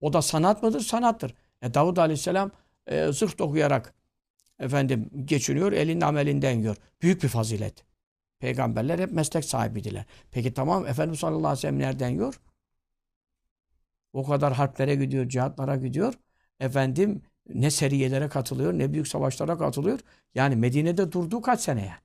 [0.00, 0.80] O da sanat mıdır?
[0.80, 1.34] Sanattır.
[1.62, 2.50] E, Davud Aleyhisselam
[2.86, 3.94] e, zırh dokuyarak
[4.58, 6.76] efendim geçiniyor, elinin amelinden yiyor.
[7.02, 7.84] Büyük bir fazilet.
[8.38, 10.04] Peygamberler hep meslek sahibidiler.
[10.30, 12.40] Peki tamam Efendimiz sallallahu aleyhi ve sellem nereden yiyor?
[14.12, 16.14] O kadar harplere gidiyor, cihatlara gidiyor.
[16.60, 20.00] Efendim ne seriyelere katılıyor, ne büyük savaşlara katılıyor.
[20.34, 22.02] Yani Medine'de durduğu kaç sene yani?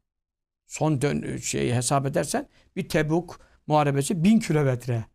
[0.68, 5.06] Son dön şeyi hesap edersen bir Tebuk muharebesi bin kilometre.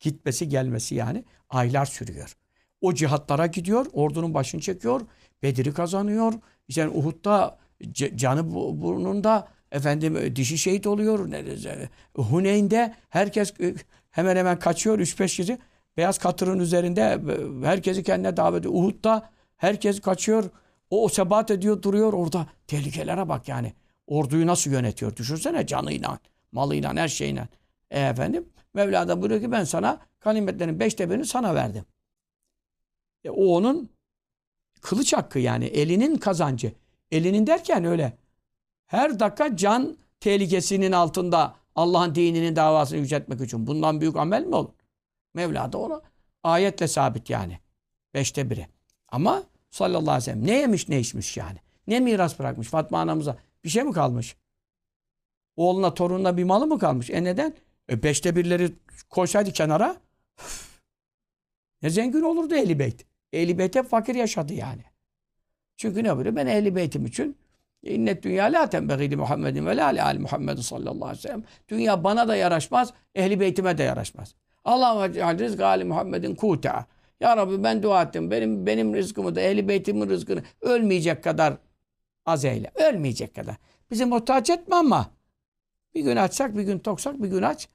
[0.00, 2.36] Gitmesi gelmesi yani aylar sürüyor.
[2.80, 5.00] O cihatlara gidiyor, ordunun başını çekiyor,
[5.42, 6.32] Bedir'i kazanıyor.
[6.68, 7.58] İşte Uhud'da
[7.92, 11.28] canı burnunda efendim e, dişi şehit oluyor.
[12.16, 13.74] Huneyn'de herkes e,
[14.10, 15.58] hemen hemen kaçıyor 3-5 kişi.
[15.96, 18.74] Beyaz katırın üzerinde e, herkesi kendine davet ediyor.
[18.74, 20.50] Uhud'da herkes kaçıyor.
[20.90, 22.46] O, o sebat ediyor, duruyor orada.
[22.66, 23.72] Tehlikelere bak yani.
[24.06, 25.16] Orduyu nasıl yönetiyor?
[25.16, 26.18] Düşünsene canıyla,
[26.52, 27.48] malıyla, her şeyle.
[27.90, 31.84] E efendim Mevla da buyuruyor ki ben sana ganimetlerin beşte birini sana verdim.
[33.24, 33.90] E, o onun
[34.80, 36.72] kılıç hakkı yani elinin kazancı.
[37.10, 38.18] Elinin derken öyle.
[38.86, 43.66] Her dakika can tehlikesinin altında Allah'ın dininin davasını yüceltmek için.
[43.66, 44.72] Bundan büyük amel mi olur?
[45.34, 46.02] Mevla da onu
[46.42, 47.60] ayetle sabit yani.
[48.14, 48.75] Beşte biri.
[49.08, 51.58] Ama sallallahu aleyhi ve sellem ne yemiş ne içmiş yani.
[51.86, 53.36] Ne miras bırakmış Fatma anamıza.
[53.64, 54.36] Bir şey mi kalmış?
[55.56, 57.10] Oğluna torununa bir malı mı kalmış?
[57.10, 57.54] E neden?
[57.90, 58.72] E beşte birleri
[59.10, 59.96] koysaydı kenara
[61.82, 63.06] ne zengin olurdu Ehli Beyt.
[63.32, 64.84] Ehli Beyt hep fakir yaşadı yani.
[65.76, 66.36] Çünkü ne böyle?
[66.36, 67.36] Ben Ehli Beytim için
[67.86, 71.44] İnnet dünya la tembegili Muhammedin ve la ali Muhammed sallallahu aleyhi ve sellem.
[71.68, 74.34] Dünya bana da yaraşmaz, ehli beytime de yaraşmaz.
[74.64, 76.86] Allah'ım ec'al rizkı ali Muhammedin kuta.
[77.20, 78.30] Ya Rabbi ben dua ettim.
[78.30, 81.58] Benim benim rızkımı da ehli beytimin rızkını ölmeyecek kadar
[82.26, 82.70] az eyle.
[82.74, 83.56] Ölmeyecek kadar.
[83.90, 85.10] Bizi muhtaç etme ama
[85.94, 87.68] bir gün açsak, bir gün toksak, bir gün aç.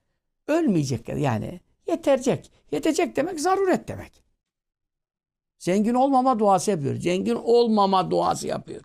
[0.48, 1.18] Ölmeyecek kadar.
[1.18, 2.52] Yani yeterecek.
[2.72, 4.24] Yetecek demek zaruret demek.
[5.60, 6.96] Zengin olmama duası yapıyor.
[6.96, 8.82] Zengin olmama duası yapıyor.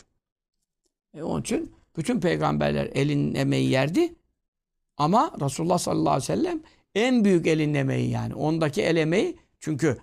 [1.15, 4.15] E onun için bütün peygamberler elin emeği yerdi.
[4.97, 6.63] Ama Resulullah sallallahu aleyhi ve sellem
[6.95, 8.35] en büyük elin emeği yani.
[8.35, 9.99] Ondaki el emeği çünkü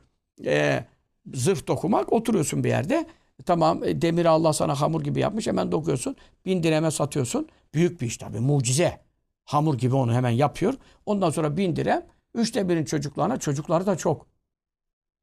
[0.46, 0.86] e,
[1.34, 3.06] zırh dokumak oturuyorsun bir yerde.
[3.46, 6.16] Tamam e, demiri Allah sana hamur gibi yapmış hemen dokuyorsun.
[6.46, 7.50] Bin direme satıyorsun.
[7.74, 9.00] Büyük bir iş tabii mucize.
[9.46, 10.74] Hamur gibi onu hemen yapıyor.
[11.06, 12.06] Ondan sonra bin direm.
[12.34, 14.28] Üçte birin çocuklarına çocukları da çok.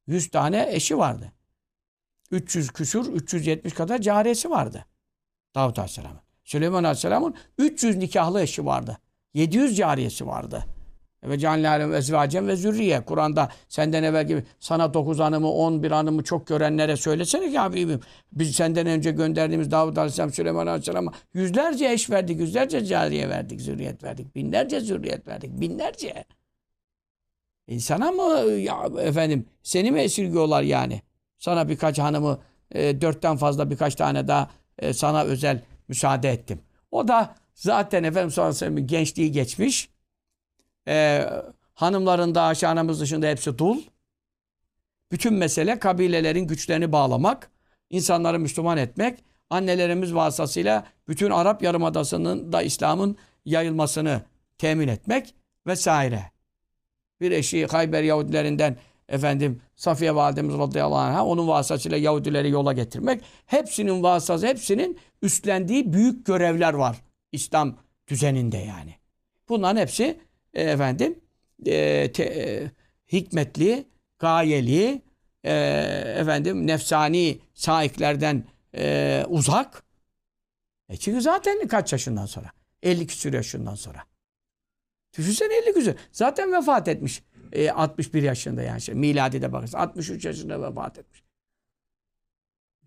[0.06, 1.32] Yüz tane eşi vardı.
[2.30, 4.86] 300 küsur, 370 kadar cariyesi vardı.
[5.54, 6.20] Davut Aleyhisselam'ın.
[6.44, 8.98] Süleyman Aleyhisselam'ın 300 nikahlı eşi vardı.
[9.34, 10.64] 700 cariyesi vardı.
[11.24, 13.00] Ve canlâlem ezvacem ve zürriye.
[13.04, 18.00] Kur'an'da senden evvel gibi sana 9 hanımı, 11 hanımı çok görenlere söylesene ki Habibim.
[18.32, 24.04] Biz senden önce gönderdiğimiz Davud Aleyhisselam, Süleyman Aleyhisselam'a yüzlerce eş verdik, yüzlerce cariye verdik, zürriyet
[24.04, 24.36] verdik.
[24.36, 26.24] Binlerce zürriyet verdik, binlerce.
[27.66, 31.02] İnsana mı ya efendim seni mi esirgiyorlar yani?
[31.38, 32.38] Sana birkaç hanımı,
[32.72, 36.60] e, dörtten fazla birkaç tane daha e, sana özel müsaade ettim.
[36.90, 39.88] O da zaten ve sellem'in gençliği geçmiş.
[40.88, 41.26] E,
[41.74, 42.54] hanımların da
[43.00, 43.82] dışında hepsi dul.
[45.12, 47.50] Bütün mesele kabilelerin güçlerini bağlamak,
[47.90, 54.22] insanları Müslüman etmek, annelerimiz vasıtasıyla bütün Arap Yarımadası'nın da İslam'ın yayılmasını
[54.58, 55.34] temin etmek
[55.66, 56.22] vesaire.
[57.20, 58.76] Bir eşi Hayber Yahudilerinden
[59.08, 63.22] efendim Safiye validemiz radıyallahu anh'a onun vasıtasıyla Yahudileri yola getirmek.
[63.46, 66.96] Hepsinin vasıtası, hepsinin üstlendiği büyük görevler var
[67.32, 67.76] İslam
[68.08, 68.94] düzeninde yani.
[69.48, 70.20] Bunların hepsi
[70.54, 71.20] e, efendim
[71.66, 72.70] e, te, e,
[73.12, 73.84] hikmetli,
[74.18, 75.02] gayeli,
[75.44, 75.52] e,
[76.16, 78.44] efendim nefsani saiklerden
[78.76, 79.82] e, uzak.
[80.88, 82.50] E çünkü zaten kaç yaşından sonra?
[82.82, 84.04] 50 küsur yaşından sonra.
[85.18, 85.92] Düşünsene 50 küsur.
[86.12, 87.22] Zaten vefat etmiş.
[87.52, 88.80] E, 61 yaşında yani.
[88.80, 91.22] Şey, miladi de bakırsa 63 yaşında vefat etmiş.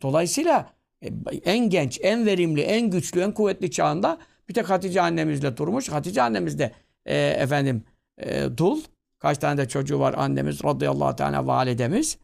[0.01, 1.07] Dolayısıyla e,
[1.45, 4.17] en genç, en verimli, en güçlü, en kuvvetli çağında
[4.49, 5.89] bir tek Hatice annemizle durmuş.
[5.89, 6.71] Hatice annemiz de
[7.05, 7.83] e, efendim
[8.17, 8.81] e, dul.
[9.19, 12.17] Kaç tane de çocuğu var annemiz radıyallahu teala validemiz.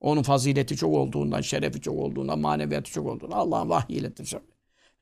[0.00, 4.12] Onun fazileti çok olduğundan, şerefi çok olduğundan, maneviyatı çok olduğundan Allah'ın vahyiyle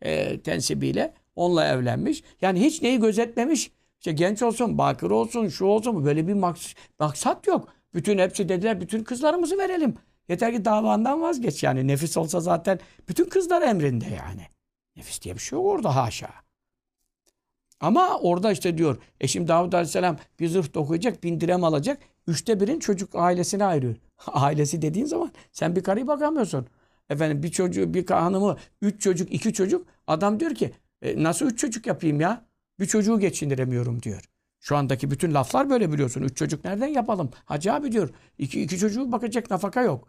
[0.03, 2.23] e, tensibiyle onunla evlenmiş.
[2.43, 3.71] Yani hiç neyi gözetmemiş.
[3.99, 7.69] İşte genç olsun, bakır olsun, şu olsun böyle bir maks maksat yok.
[7.95, 9.95] Bütün hepsi dediler bütün kızlarımızı verelim.
[10.29, 11.87] Yeter ki davandan vazgeç yani.
[11.87, 14.47] Nefis olsa zaten bütün kızlar emrinde yani.
[14.97, 16.44] Nefis diye bir şey yok orada haşa.
[17.81, 21.99] Ama orada işte diyor eşim Davud Aleyhisselam bir zırh dokuyacak, bin dirhem alacak.
[22.27, 23.97] Üçte birin çocuk ailesine ayırıyor.
[24.27, 26.67] Ailesi dediğin zaman sen bir karıya bakamıyorsun.
[27.11, 29.87] Efendim bir çocuğu, bir hanımı, üç çocuk, iki çocuk.
[30.07, 30.73] Adam diyor ki
[31.03, 32.47] e, nasıl üç çocuk yapayım ya?
[32.81, 34.25] Bir çocuğu geçindiremiyorum diyor.
[34.61, 36.23] Şu andaki bütün laflar böyle biliyorsun.
[36.23, 37.31] Üç çocuk nereden yapalım?
[37.45, 38.11] Hacı abi diyor.
[38.39, 40.09] İki, iki çocuğu bakacak nafaka yok.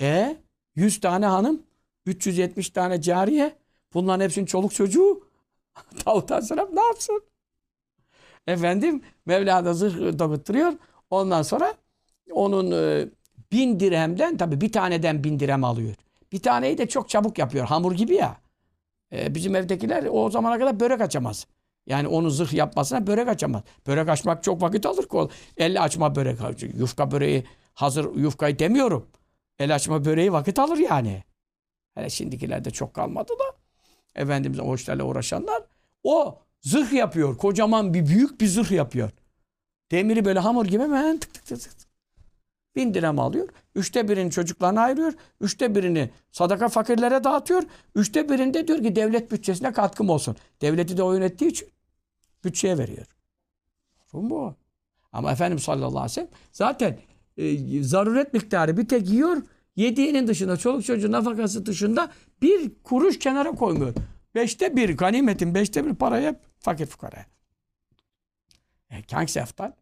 [0.00, 0.36] E
[0.74, 1.62] 100 tane hanım,
[2.06, 3.56] 370 tane cariye.
[3.94, 5.21] Bunların hepsinin çoluk çocuğu.
[6.06, 7.22] Davut Aleyhisselam ne yapsın?
[8.46, 10.72] Efendim Mevla da zırh dokutturuyor.
[11.10, 11.74] Ondan sonra
[12.32, 13.08] onun e,
[13.52, 15.94] bin dirhemden tabii bir taneden bin dirhem alıyor.
[16.32, 17.66] Bir taneyi de çok çabuk yapıyor.
[17.66, 18.36] Hamur gibi ya.
[19.12, 21.46] E, bizim evdekiler o zamana kadar börek açamaz.
[21.86, 23.62] Yani onu zırh yapmasına börek açamaz.
[23.86, 25.06] Börek açmak çok vakit alır.
[25.08, 25.28] Kol.
[25.56, 26.38] Elle açma börek.
[26.74, 27.44] Yufka böreği
[27.74, 29.08] hazır yufkayı demiyorum.
[29.58, 31.24] El açma böreği vakit alır yani.
[31.94, 33.61] Hele şimdikilerde çok kalmadı da.
[34.14, 35.62] Efendimiz o uğraşanlar
[36.02, 37.36] o zırh yapıyor.
[37.38, 39.10] Kocaman bir büyük bir zırh yapıyor.
[39.90, 41.88] Demiri böyle hamur gibi hemen tık tık tık tık.
[42.76, 43.48] Bin dirhem alıyor.
[43.74, 45.12] Üçte birini çocuklarına ayırıyor.
[45.40, 47.62] Üçte birini sadaka fakirlere dağıtıyor.
[47.94, 50.36] Üçte birinde diyor ki devlet bütçesine katkım olsun.
[50.60, 51.68] Devleti de o yönettiği için
[52.44, 53.06] bütçeye veriyor.
[54.06, 54.54] Sorun bu.
[55.12, 56.98] Ama Efendimiz sallallahu aleyhi ve sellem zaten
[57.36, 59.42] e, zaruret miktarı bir tek yiyor.
[59.76, 62.12] Yediğinin dışında, çoluk çocuğun nafakası dışında
[62.42, 63.94] bir kuruş kenara koymuyor.
[64.34, 67.26] Beşte bir, ganimetin beşte bir parayı hep fakir fukaraya.
[68.90, 69.72] E, hangisi eftal?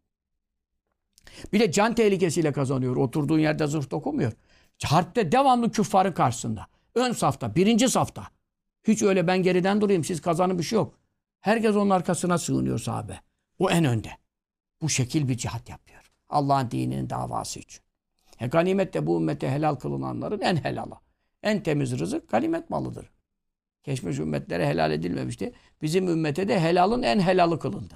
[1.53, 2.95] Bir de can tehlikesiyle kazanıyor.
[2.95, 4.31] Oturduğun yerde zırh dokumuyor.
[4.83, 6.67] Harpte devamlı küffarın karşısında.
[6.95, 8.27] Ön safta, birinci safta.
[8.83, 10.99] Hiç öyle ben geriden durayım, siz kazanın bir şey yok.
[11.39, 13.19] Herkes onun arkasına sığınıyor sahabe.
[13.59, 14.09] O en önde.
[14.81, 16.11] Bu şekil bir cihat yapıyor.
[16.29, 17.81] Allah'ın dininin davası için.
[18.41, 20.95] E, ganimet de bu ümmete helal kılınanların en helalı.
[21.43, 23.11] En temiz rızık ganimet malıdır.
[23.83, 25.53] Geçmiş ümmetlere helal edilmemişti.
[25.81, 27.93] Bizim ümmete de helalın en helalı kılındı.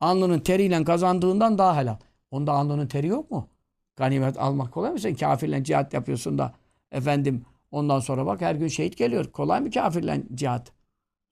[0.00, 1.96] Alnının teriyle kazandığından daha helal.
[2.30, 3.48] Onda alnının teri yok mu?
[3.96, 4.98] Ganimet almak kolay mı?
[4.98, 6.54] Sen kafirle cihat yapıyorsun da
[6.92, 9.32] efendim ondan sonra bak her gün şehit geliyor.
[9.32, 10.72] Kolay mı kafirle cihat?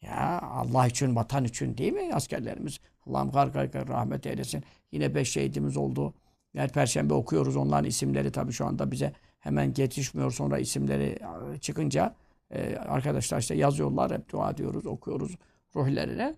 [0.02, 2.80] Ya Allah için, vatan için değil mi askerlerimiz?
[3.06, 4.64] Allah'ım kar kar rahmet eylesin.
[4.92, 6.14] Yine beş şehidimiz oldu.
[6.58, 7.56] Her perşembe okuyoruz.
[7.56, 10.30] Onların isimleri tabii şu anda bize hemen yetişmiyor.
[10.30, 11.18] Sonra isimleri
[11.60, 12.14] çıkınca
[12.50, 14.12] e, arkadaşlar işte yazıyorlar.
[14.12, 15.36] Hep dua ediyoruz, okuyoruz
[15.76, 16.34] ruhlerine.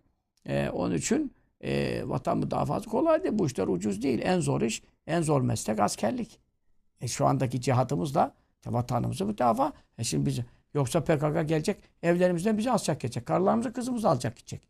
[0.47, 3.39] E, onun için e, vatan müdafası kolay değil.
[3.39, 4.21] Bu işler ucuz değil.
[4.23, 6.39] En zor iş, en zor meslek askerlik.
[7.01, 9.73] E, şu andaki cihatımız da işte vatanımızı müdafaa.
[9.99, 10.41] E şimdi biz,
[10.75, 13.27] yoksa PKK gelecek, evlerimizden bizi alacak geçecek.
[13.27, 14.69] Karılarımızı, kızımızı alacak gidecek.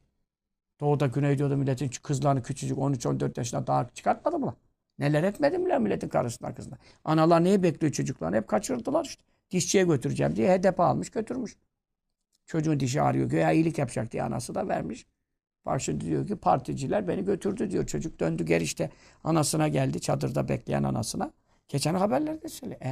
[0.80, 4.56] Doğuda, Güneydoğu'da milletin kızlarını küçücük 13-14 yaşında daha çıkartmadı mı?
[5.00, 6.78] Neler etmedi mi lan milletin karısına kızına?
[7.04, 8.36] Analar neyi bekliyor çocuklarını?
[8.36, 9.22] Hep kaçırdılar işte.
[9.50, 11.56] Dişçiye götüreceğim diye hedef almış götürmüş.
[12.46, 13.28] Çocuğun dişi ağrıyor.
[13.28, 15.06] Göğe iyilik yapacak diye anası da vermiş.
[15.78, 17.86] Şimdi diyor ki particiler beni götürdü diyor.
[17.86, 18.90] Çocuk döndü geri işte
[19.24, 20.00] anasına geldi.
[20.00, 21.32] Çadırda bekleyen anasına.
[21.68, 22.78] Geçen haberlerde söyle.
[22.82, 22.88] E,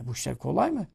[0.00, 0.86] e bu işler kolay mı?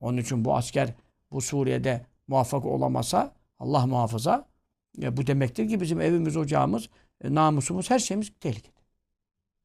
[0.00, 0.94] Onun için bu asker
[1.30, 4.48] bu Suriye'de muvaffak olamasa Allah muhafaza
[5.02, 6.88] e, bu demektir ki bizim evimiz, ocağımız,
[7.24, 8.79] e, namusumuz, her şeyimiz tehlikede.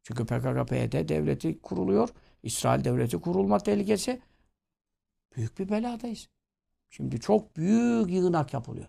[0.05, 2.09] Çünkü PKK, PYD devleti kuruluyor.
[2.43, 4.21] İsrail devleti kurulma tehlikesi.
[5.35, 6.29] Büyük bir beladayız.
[6.89, 8.87] Şimdi çok büyük yığınak yapılıyor.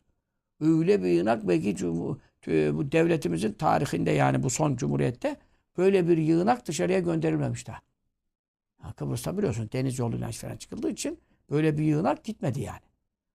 [0.60, 5.36] Öyle bir yığınak belki bu devletimizin tarihinde yani bu son cumhuriyette
[5.76, 7.80] böyle bir yığınak dışarıya gönderilmemiş daha.
[8.96, 12.80] Kıbrıs'ta biliyorsun deniz yoluyla falan çıkıldığı için böyle bir yığınak gitmedi yani.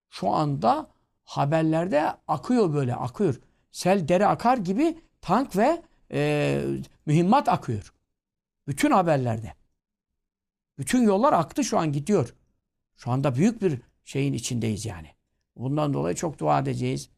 [0.10, 0.90] Şu anda
[1.24, 3.42] haberlerde akıyor böyle akıyor.
[3.72, 5.82] Sel dere akar gibi tank ve
[6.14, 6.62] e,
[7.06, 7.94] mühimmat akıyor.
[8.68, 9.54] Bütün haberlerde.
[10.78, 12.34] Bütün yollar aktı şu an gidiyor.
[12.98, 15.08] Şu anda büyük bir şeyin içindeyiz yani.
[15.56, 17.10] Bundan dolayı çok dua edeceğiz.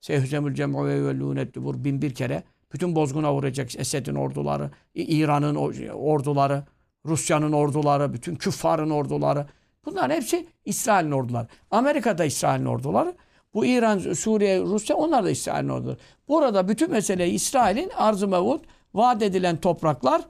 [0.00, 2.42] Sehüzemül cem'u ve vellûnet dubur bin bir kere.
[2.72, 5.54] Bütün bozguna uğrayacak Esed'in orduları, İran'ın
[5.94, 6.64] orduları,
[7.06, 9.46] Rusya'nın orduları, bütün küffarın orduları.
[9.84, 11.48] Bunların hepsi İsrail'in orduları.
[11.70, 13.14] Amerika'da İsrail'in orduları.
[13.54, 15.96] Bu İran, Suriye, Rusya onlar da İsrail'in orduları.
[16.28, 20.22] Burada bütün mesele İsrail'in arz-ı mevut, vaat edilen topraklar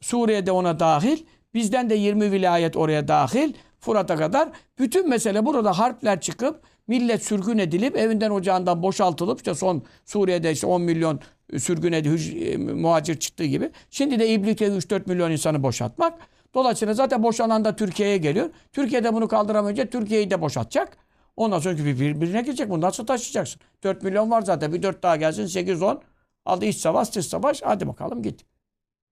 [0.00, 1.18] Suriye'de ona dahil.
[1.54, 3.52] Bizden de 20 vilayet oraya dahil.
[3.80, 4.48] Fırat'a kadar.
[4.78, 10.66] Bütün mesele burada harpler çıkıp millet sürgün edilip evinden ocağından boşaltılıp işte son Suriye'de işte
[10.66, 11.20] 10 milyon
[11.58, 13.70] sürgün edilip e, muhacir çıktığı gibi.
[13.90, 16.18] Şimdi de İblik'te 3-4 milyon insanı boşaltmak.
[16.54, 18.50] Dolayısıyla zaten boşanan da Türkiye'ye geliyor.
[18.72, 21.05] Türkiye'de bunu kaldıramayınca Türkiye'yi de boşaltacak.
[21.36, 22.70] Ondan sonra bir- birbirine girecek.
[22.70, 23.60] Bunu nasıl taşıyacaksın?
[23.84, 24.72] 4 milyon var zaten.
[24.72, 26.02] Bir 4 daha gelsin 8-10.
[26.44, 27.62] Aldı iç savaş, dış savaş.
[27.62, 28.44] Hadi bakalım git.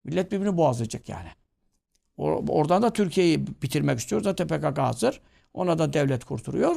[0.04, 1.28] Millet birbirini boğazlayacak yani.
[2.18, 4.22] Or- Oradan da Türkiye'yi bitirmek istiyor.
[4.22, 5.20] Zaten PKK hazır.
[5.54, 6.76] Ona da devlet kurturuyor.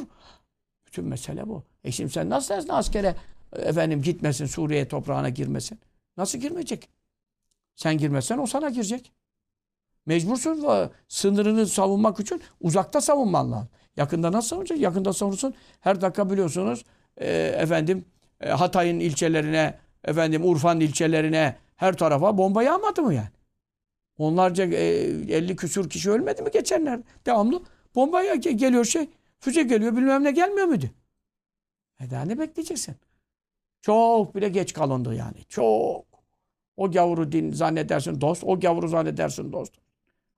[0.88, 1.64] Bütün mesele bu.
[1.84, 3.16] E şimdi sen nasıl dersin askere
[3.54, 5.80] e, efendim gitmesin Suriye toprağına girmesin?
[6.18, 6.90] Nasıl girmeyecek?
[7.76, 9.12] Sen girmezsen o sana girecek.
[10.06, 13.70] Mecbursun sınırını savunmak için uzakta savunman lazım.
[13.98, 14.80] Yakında nasıl savunacak?
[14.80, 15.54] Yakında savunursun.
[15.82, 16.84] Her dakika biliyorsunuz
[17.18, 18.06] e, efendim
[18.42, 23.30] e, Hatay'ın ilçelerine, efendim Urfa'nın ilçelerine her tarafa bomba yağmadı mı yani?
[24.18, 24.78] Onlarca e,
[25.36, 27.00] 50 küsur kişi ölmedi mi geçenler?
[27.26, 27.64] Devamlı
[27.96, 29.10] bomba geliyor şey.
[29.40, 30.86] Füze geliyor bilmem ne gelmiyor muydu?
[32.00, 32.96] E daha ne bekleyeceksin?
[33.82, 35.44] Çok bile geç kalındı yani.
[35.50, 36.06] Çok.
[36.78, 38.44] O gavuru din zannedersin dost.
[38.44, 39.74] O gavuru zannedersin dost.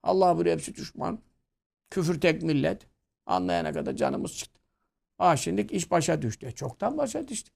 [0.02, 1.18] Allah buraya hepsi düşman.
[1.90, 2.89] Küfür tek millet.
[3.30, 4.60] Anlayana kadar canımız çıktı.
[5.18, 6.46] Ah şimdi iş başa düştü.
[6.46, 7.50] E, Çoktan başa düştü.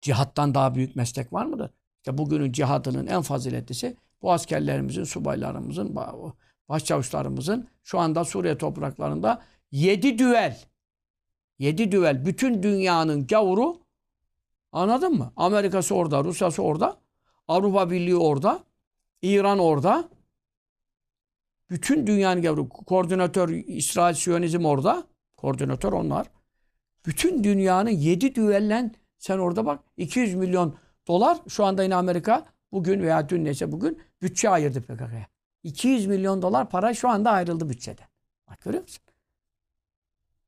[0.00, 1.70] Cihattan daha büyük meslek var mıdır?
[1.96, 6.32] İşte bugünün cihadının en faziletlisi bu askerlerimizin, subaylarımızın, ba-
[6.68, 10.60] başçavuşlarımızın şu anda Suriye topraklarında yedi düvel
[11.58, 13.80] yedi düvel bütün dünyanın gavuru
[14.72, 15.32] anladın mı?
[15.36, 16.96] Amerika'sı orada, Rusya'sı orada,
[17.48, 18.64] Avrupa Birliği orada,
[19.22, 20.08] İran orada.
[21.72, 22.68] Bütün dünyanın gavuru.
[22.68, 25.06] Koordinatör İsrail Siyonizm orada.
[25.36, 26.26] Koordinatör onlar.
[27.06, 30.76] Bütün dünyanın yedi düvellen sen orada bak 200 milyon
[31.08, 35.26] dolar şu anda yine Amerika bugün veya dün neyse bugün bütçe ayırdı PKK'ya.
[35.62, 38.06] 200 milyon dolar para şu anda ayrıldı bütçeden.
[38.50, 39.02] Bak görüyor musun?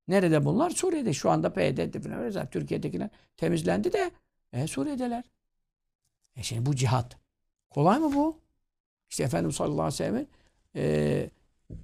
[0.09, 0.71] Nerede bunlar?
[0.71, 1.13] Suriye'de.
[1.13, 4.11] Şu anda PYD'de falan Türkiye'dekiler temizlendi de
[4.53, 5.25] e, Suriye'deler.
[6.37, 7.17] E şimdi bu cihat.
[7.71, 8.39] Kolay mı bu?
[9.11, 10.29] İşte Efendimiz sallallahu aleyhi ve sellem'in
[10.77, 11.31] e,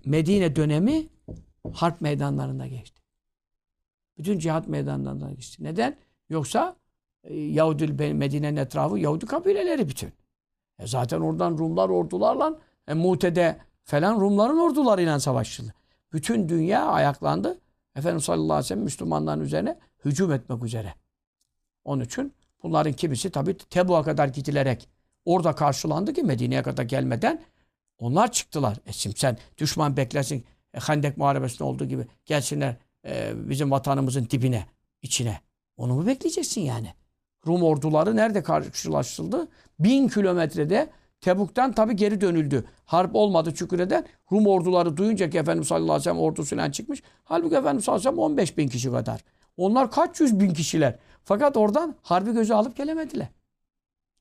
[0.04, 1.08] Medine dönemi
[1.72, 3.02] harp meydanlarında geçti.
[4.18, 5.64] Bütün cihat meydanlarında geçti.
[5.64, 5.96] Neden?
[6.28, 6.76] Yoksa
[7.24, 10.12] e, Yahudi Medine'nin etrafı Yahudi kabileleri bütün.
[10.78, 15.74] E zaten oradan Rumlar ordularla e, Mute'de falan Rumların ordularıyla savaştılar.
[16.12, 17.58] Bütün dünya ayaklandı.
[17.96, 20.94] Efendimiz sallallahu aleyhi ve sellem Müslümanların üzerine hücum etmek üzere.
[21.84, 22.32] Onun için
[22.62, 24.88] bunların kimisi tabi Tebu'a kadar gidilerek
[25.24, 27.42] orada karşılandı ki Medine'ye kadar gelmeden
[28.00, 28.76] onlar çıktılar.
[28.86, 30.44] E şimdi sen düşman beklersin
[30.74, 32.76] e, Hendek Muharebesi'nde olduğu gibi gelsinler
[33.06, 34.66] e, bizim vatanımızın dibine,
[35.02, 35.40] içine.
[35.76, 36.94] Onu mu bekleyeceksin yani?
[37.46, 39.48] Rum orduları nerede karşılaşıldı?
[39.78, 40.90] Bin kilometrede
[41.20, 42.64] Tebuk'tan tabi geri dönüldü.
[42.84, 44.06] Harp olmadı Çüküre'den.
[44.32, 47.02] Rum orduları duyunca ki Efendimiz sallallahu aleyhi ve sellem ordusuyla çıkmış.
[47.24, 49.24] Halbuki Efendimiz sallallahu aleyhi ve sellem 15 bin kişi kadar.
[49.56, 50.98] Onlar kaç yüz bin kişiler.
[51.24, 53.28] Fakat oradan harbi göze alıp gelemediler.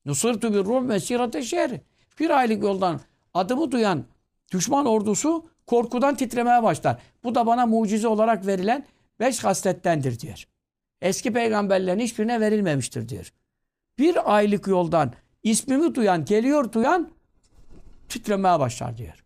[0.04, 1.80] Nusırtu bir Rum mesirate şehri.
[2.20, 3.00] Bir aylık yoldan
[3.34, 4.04] adımı duyan
[4.52, 6.98] düşman ordusu korkudan titremeye başlar.
[7.24, 8.86] Bu da bana mucize olarak verilen
[9.20, 10.44] beş haslettendir diyor.
[11.00, 13.32] Eski peygamberlerin hiçbirine verilmemiştir diyor.
[13.98, 15.12] Bir aylık yoldan
[15.42, 17.10] ismimi duyan, geliyor duyan
[18.08, 19.24] titremeye başlar diyor.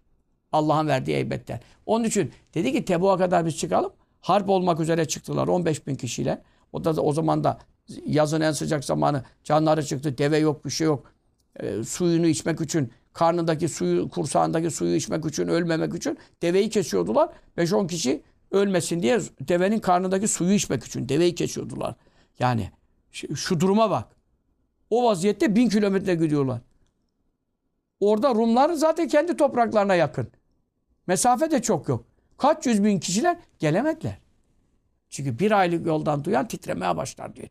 [0.52, 1.60] Allah'ın verdiği heybetten.
[1.86, 3.92] Onun için dedi ki Tebu'a kadar biz çıkalım.
[4.20, 6.42] Harp olmak üzere çıktılar 15 bin kişiyle.
[6.72, 7.58] O da o zaman da
[8.06, 10.18] yazın en sıcak zamanı canları çıktı.
[10.18, 11.12] Deve yok bir şey yok.
[11.56, 17.28] E, suyunu içmek için karnındaki suyu kursağındaki suyu içmek için ölmemek için deveyi kesiyordular.
[17.58, 21.94] 5-10 kişi ölmesin diye devenin karnındaki suyu içmek için deveyi kesiyordular.
[22.38, 22.70] Yani
[23.12, 24.08] şu, duruma bak.
[24.90, 26.60] O vaziyette bin kilometre gidiyorlar.
[28.00, 30.28] Orada Rumlar zaten kendi topraklarına yakın.
[31.06, 32.04] Mesafe de çok yok.
[32.38, 34.18] Kaç yüz bin kişiler gelemediler.
[35.10, 37.48] Çünkü bir aylık yoldan duyan titremeye başlar diyor.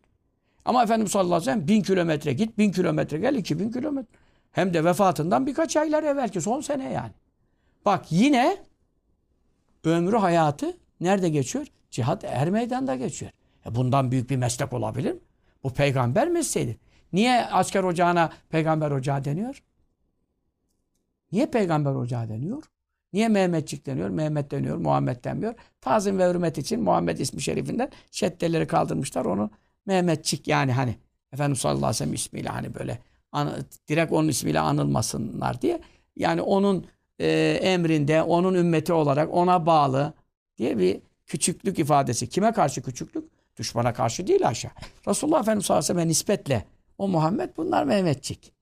[0.66, 4.18] Ama Efendimiz sallallahu aleyhi ve sellem bin kilometre git, bin kilometre gel, iki bin kilometre.
[4.54, 7.12] Hem de vefatından birkaç aylar evvelki son sene yani.
[7.86, 8.58] Bak yine
[9.84, 11.68] ömrü hayatı nerede geçiyor?
[11.92, 13.32] Cihat er meydanda geçiyor.
[13.66, 15.20] E bundan büyük bir meslek olabilir mi?
[15.64, 16.78] Bu peygamber mesleğidir.
[17.14, 19.64] Niye asker ocağına peygamber ocağı deniyor?
[21.32, 22.64] Niye peygamber ocağı deniyor?
[23.14, 24.10] Niye Mehmetçik deniyor?
[24.10, 25.54] Mehmet deniyor, Muhammed denmiyor.
[25.82, 29.26] Tazim ve hürmet için Muhammed ismi şerifinden şeddeleri kaldırmışlar.
[29.26, 29.50] Onu
[29.86, 30.96] Mehmetçik yani hani
[31.34, 33.00] Efendimiz sallallahu aleyhi ve sellem ismiyle hani böyle
[33.88, 35.82] direkt onun ismiyle anılmasınlar diye.
[36.16, 36.86] Yani onun
[37.20, 40.14] e, emrinde, onun ümmeti olarak ona bağlı
[40.58, 42.30] diye bir küçüklük ifadesi.
[42.30, 43.24] Kime karşı küçüklük?
[43.58, 44.72] Düşmana karşı değil aşağı.
[45.08, 46.66] Resulullah Efendimiz sallallahu aleyhi ve nispetle
[46.98, 48.54] o Muhammed bunlar Mehmetçik.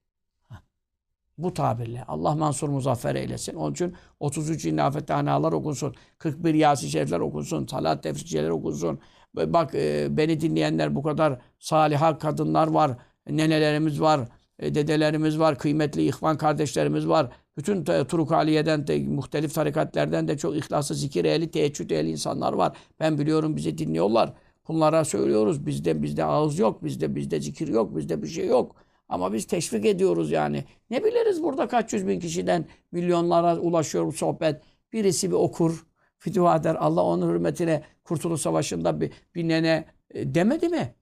[1.37, 2.03] Bu tabirle.
[2.07, 3.55] Allah Mansur Muzaffer eylesin.
[3.55, 5.95] Onun için 33 innafet analar okunsun.
[6.17, 7.67] 41 Yasin Şerifler okunsun.
[7.67, 8.99] Salat tefsirciler okunsun.
[9.35, 12.91] Bak e, beni dinleyenler bu kadar saliha kadınlar var.
[13.29, 14.21] Nenelerimiz var.
[14.61, 15.57] E, dedelerimiz var.
[15.57, 17.31] Kıymetli ihvan kardeşlerimiz var.
[17.57, 22.77] Bütün Turuk Aliye'den de muhtelif tarikatlerden de çok ihlaslı zikir ehli, teheccüd ehli insanlar var.
[22.99, 24.33] Ben biliyorum bizi dinliyorlar.
[24.67, 25.65] Bunlara söylüyoruz.
[25.65, 28.75] Bizde bizde ağız yok, bizde bizde zikir yok, bizde bir şey yok.
[29.09, 30.63] Ama biz teşvik ediyoruz yani.
[30.89, 34.61] Ne biliriz burada kaç yüz bin kişiden milyonlara ulaşıyor bu sohbet.
[34.93, 35.85] Birisi bir okur,
[36.17, 36.75] fitva eder.
[36.79, 40.95] Allah onun hürmetine Kurtuluş Savaşı'nda bir, bir nene e, demedi mi?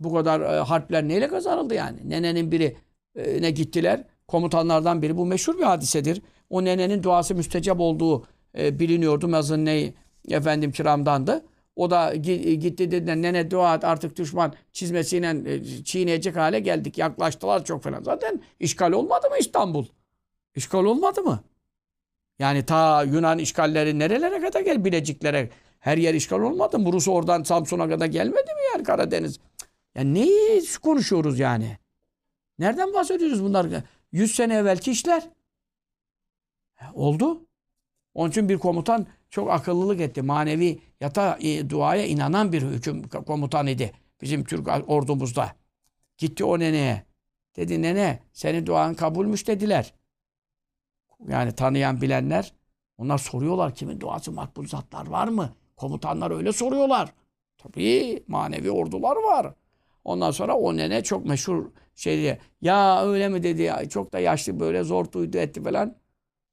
[0.00, 2.10] Bu kadar e, harpler neyle kazanıldı yani?
[2.10, 2.76] Nenenin biri
[3.16, 4.04] ne gittiler?
[4.28, 5.16] Komutanlardan biri.
[5.16, 6.22] Bu meşhur bir hadisedir.
[6.50, 8.26] O nenenin duası müstecap olduğu
[8.58, 9.28] e, biliniyordu.
[9.28, 9.94] Mazınne
[10.28, 11.44] efendim kiramdandı.
[11.76, 16.98] O da gi- gitti dediler nene dua et artık düşman çizmesiyle e, çiğneyecek hale geldik.
[16.98, 18.02] Yaklaştılar çok falan.
[18.02, 19.86] Zaten işgal olmadı mı İstanbul?
[20.56, 21.40] İşgal olmadı mı?
[22.38, 25.50] Yani ta Yunan işgalleri nerelere kadar gel Bileciklere.
[25.80, 26.92] Her yer işgal olmadı mı?
[26.92, 29.38] Rus oradan Samsun'a kadar gelmedi mi yani Karadeniz?
[29.94, 31.78] Ya neyi konuşuyoruz yani?
[32.58, 33.66] Nereden bahsediyoruz bunlar?
[34.12, 35.22] 100 sene evvelki işler.
[36.80, 37.46] Ya Oldu.
[38.14, 40.22] Onun için bir komutan çok akıllılık etti.
[40.22, 43.92] Manevi yata e, duaya inanan bir hüküm komutan idi.
[44.22, 45.56] Bizim Türk ordumuzda.
[46.18, 47.02] Gitti o neneye.
[47.56, 49.94] Dedi nene senin duan kabulmüş dediler.
[51.28, 52.54] Yani tanıyan bilenler
[52.98, 55.54] onlar soruyorlar kimin duası makbul zatlar var mı?
[55.76, 57.12] Komutanlar öyle soruyorlar.
[57.58, 59.54] Tabii manevi ordular var.
[60.04, 62.38] Ondan sonra o nene çok meşhur şey diye.
[62.60, 65.96] Ya öyle mi dedi ya çok da yaşlı böyle zor duydu etti falan.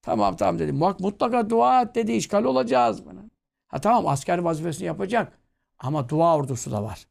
[0.02, 0.72] Tamam tamam dedi.
[0.72, 2.12] Mutlaka dua et dedi.
[2.14, 3.04] işgal olacağız.
[3.04, 3.32] Falan.
[3.68, 5.40] Ha tamam asker vazifesini yapacak.
[5.80, 7.08] Ama dua ordusu da var.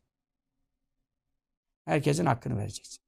[1.84, 3.00] Herkesin hakkını vereceksin.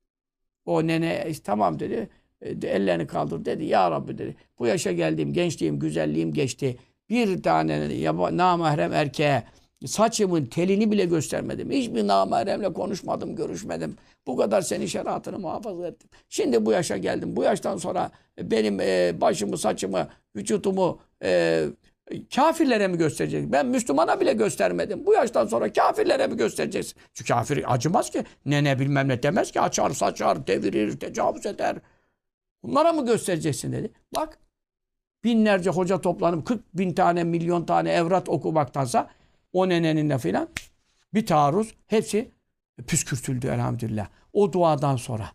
[0.64, 2.10] O nene "E, tamam dedi.
[2.40, 3.64] E, ellerini kaldır dedi.
[3.64, 4.36] Ya Rabbi dedi.
[4.58, 6.78] Bu yaşa geldiğim gençliğim, güzelliğim geçti.
[7.10, 7.88] Bir tane
[8.36, 9.44] namahrem erkeğe
[9.86, 11.70] saçımın telini bile göstermedim.
[11.70, 13.96] Hiçbir namahremle konuşmadım, görüşmedim.
[14.26, 16.10] Bu kadar senin şeriatını muhafaza ettim.
[16.28, 17.36] Şimdi bu yaşa geldim.
[17.36, 21.64] Bu yaştan sonra benim e, başımı, saçımı, vücutumu e,
[22.34, 23.52] kafirlere mi gösterecek?
[23.52, 25.06] Ben Müslümana bile göstermedim.
[25.06, 26.94] Bu yaştan sonra kafirlere mi göstereceksin?
[27.14, 28.24] Çünkü kafir acımaz ki.
[28.46, 29.60] Ne ne bilmem ne demez ki.
[29.60, 31.76] Açar, saçar, devirir, tecavüz eder.
[32.62, 33.92] Bunlara mı göstereceksin dedi.
[34.14, 34.38] Bak
[35.24, 39.10] binlerce hoca toplanıp 40 bin tane milyon tane evrat okumaktansa
[39.52, 40.48] o neneninle filan
[41.14, 42.32] bir taarruz hepsi
[42.86, 44.08] püskürtüldü elhamdülillah.
[44.32, 45.30] O duadan sonra.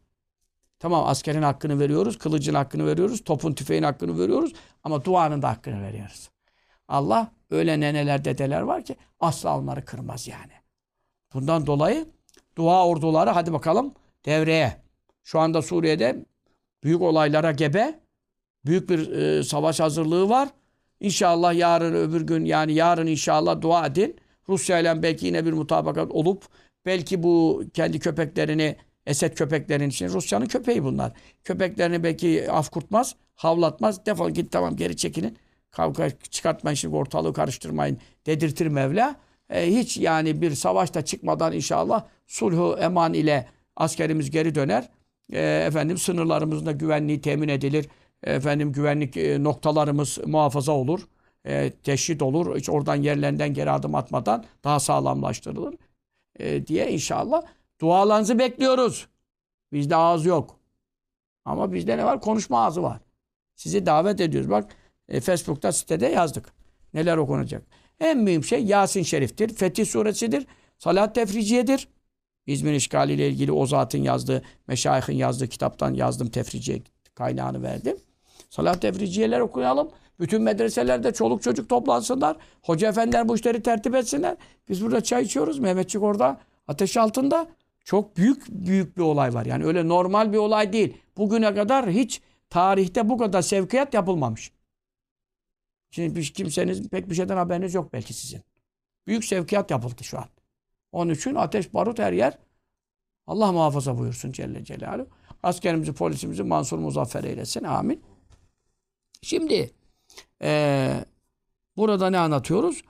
[0.79, 4.53] Tamam askerin hakkını veriyoruz, kılıcın hakkını veriyoruz, topun tüfeğin hakkını veriyoruz
[4.83, 6.29] ama duanın da hakkını veriyoruz.
[6.87, 10.51] Allah öyle neneler dedeler var ki asla onları kırmaz yani.
[11.33, 12.05] Bundan dolayı
[12.57, 13.93] dua orduları hadi bakalım
[14.25, 14.81] devreye.
[15.23, 16.25] Şu anda Suriye'de
[16.83, 17.99] büyük olaylara gebe,
[18.65, 20.49] büyük bir e, savaş hazırlığı var.
[20.99, 24.15] İnşallah yarın öbür gün yani yarın inşallah dua edin.
[24.49, 26.43] Rusya ile belki yine bir mutabakat olup
[26.85, 28.75] belki bu kendi köpeklerini
[29.07, 31.11] Esed köpeklerinin için Rusya'nın köpeği bunlar.
[31.43, 34.05] Köpeklerini belki af kurtmaz, havlatmaz.
[34.05, 35.37] Defol git tamam geri çekinin.
[35.71, 39.15] Kavga çıkartmayın şimdi ortalığı karıştırmayın dedirtir Mevla.
[39.49, 44.89] E, hiç yani bir savaşta çıkmadan inşallah sulhu eman ile askerimiz geri döner.
[45.33, 47.87] E, efendim sınırlarımızın da güvenliği temin edilir.
[48.27, 51.07] Efendim güvenlik e, noktalarımız muhafaza olur.
[51.45, 52.57] E, teşhit olur.
[52.57, 55.75] Hiç oradan yerlerinden geri adım atmadan daha sağlamlaştırılır.
[56.39, 57.41] E, diye inşallah
[57.81, 59.07] dualarınızı bekliyoruz.
[59.71, 60.59] Bizde ağız yok.
[61.45, 62.21] Ama bizde ne var?
[62.21, 62.99] Konuşma ağzı var.
[63.55, 64.49] Sizi davet ediyoruz.
[64.49, 64.75] Bak
[65.09, 66.53] e, Facebook'ta sitede yazdık.
[66.93, 67.63] Neler okunacak.
[67.99, 69.55] En mühim şey Yasin Şerif'tir.
[69.55, 70.47] Fetih Suresi'dir.
[70.77, 71.87] Salat tefriciyedir.
[72.45, 76.81] İzmir işgali ile ilgili o zatın yazdığı, meşayihin yazdığı kitaptan yazdım tefriciye
[77.15, 77.97] kaynağını verdim.
[78.49, 79.91] Salat tefriciyeler okuyalım.
[80.19, 82.37] Bütün medreselerde çoluk çocuk toplansınlar.
[82.63, 84.37] Hoca efendiler bu işleri tertip etsinler.
[84.69, 85.59] Biz burada çay içiyoruz.
[85.59, 86.37] Mehmetçik orada
[86.67, 87.47] ateş altında.
[87.85, 89.45] Çok büyük büyük bir olay var.
[89.45, 90.97] Yani öyle normal bir olay değil.
[91.17, 94.51] Bugüne kadar hiç tarihte bu kadar sevkiyat yapılmamış.
[95.91, 98.41] Şimdi bir- kimseniz pek bir şeyden haberiniz yok belki sizin.
[99.07, 100.25] Büyük sevkiyat yapıldı şu an.
[100.91, 102.37] Onun için ateş barut her yer.
[103.27, 105.07] Allah muhafaza buyursun Celle Celaluhu.
[105.43, 107.63] Askerimizi, polisimizi Mansur Muzaffer eylesin.
[107.63, 108.01] Amin.
[109.21, 109.71] Şimdi
[110.41, 111.05] eee,
[111.77, 112.81] burada ne anlatıyoruz?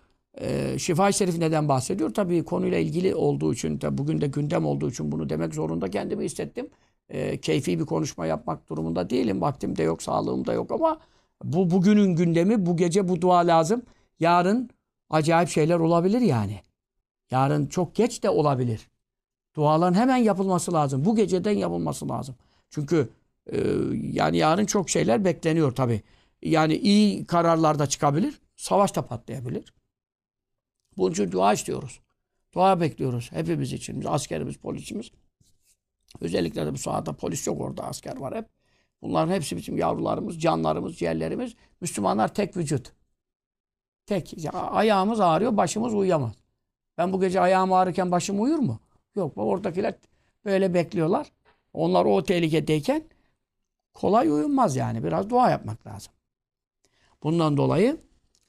[0.41, 2.13] Eee Şifa-i Şerif neden bahsediyor?
[2.13, 6.25] Tabii konuyla ilgili olduğu için, tabii bugün de gündem olduğu için bunu demek zorunda kendimi
[6.25, 6.67] hissettim.
[7.13, 9.41] Eee, keyfi bir konuşma yapmak durumunda değilim.
[9.41, 10.99] Vaktim de yok, sağlığım da yok ama
[11.43, 13.81] bu bugünün gündemi, bu gece bu dua lazım.
[14.19, 14.69] Yarın
[15.09, 16.59] acayip şeyler olabilir yani.
[17.31, 18.89] Yarın çok geç de olabilir.
[19.55, 21.05] Duaların hemen yapılması lazım.
[21.05, 22.35] Bu geceden yapılması lazım.
[22.69, 23.09] Çünkü
[23.51, 23.57] e,
[24.13, 26.01] yani yarın çok şeyler bekleniyor tabii.
[26.41, 28.41] Yani iyi kararlar da çıkabilir.
[28.55, 29.73] Savaş da patlayabilir.
[30.97, 31.99] Bunun için dua istiyoruz.
[32.53, 34.03] Dua bekliyoruz hepimiz için.
[34.03, 35.11] Askerimiz, polisimiz.
[36.21, 38.45] Özellikle de bu sahada polis yok orada asker var hep.
[39.01, 41.55] Bunların hepsi bizim yavrularımız, canlarımız, ciğerlerimiz.
[41.81, 42.93] Müslümanlar tek vücut.
[44.05, 44.43] Tek.
[44.43, 46.33] Ya, ayağımız ağrıyor, başımız uyuyamaz.
[46.97, 48.79] Ben bu gece ayağım ağrırken başım uyur mu?
[49.15, 49.37] Yok.
[49.37, 49.95] Oradakiler
[50.45, 51.31] böyle bekliyorlar.
[51.73, 53.03] Onlar o tehlikedeyken
[53.93, 55.03] kolay uyunmaz yani.
[55.03, 56.13] Biraz dua yapmak lazım.
[57.23, 57.97] Bundan dolayı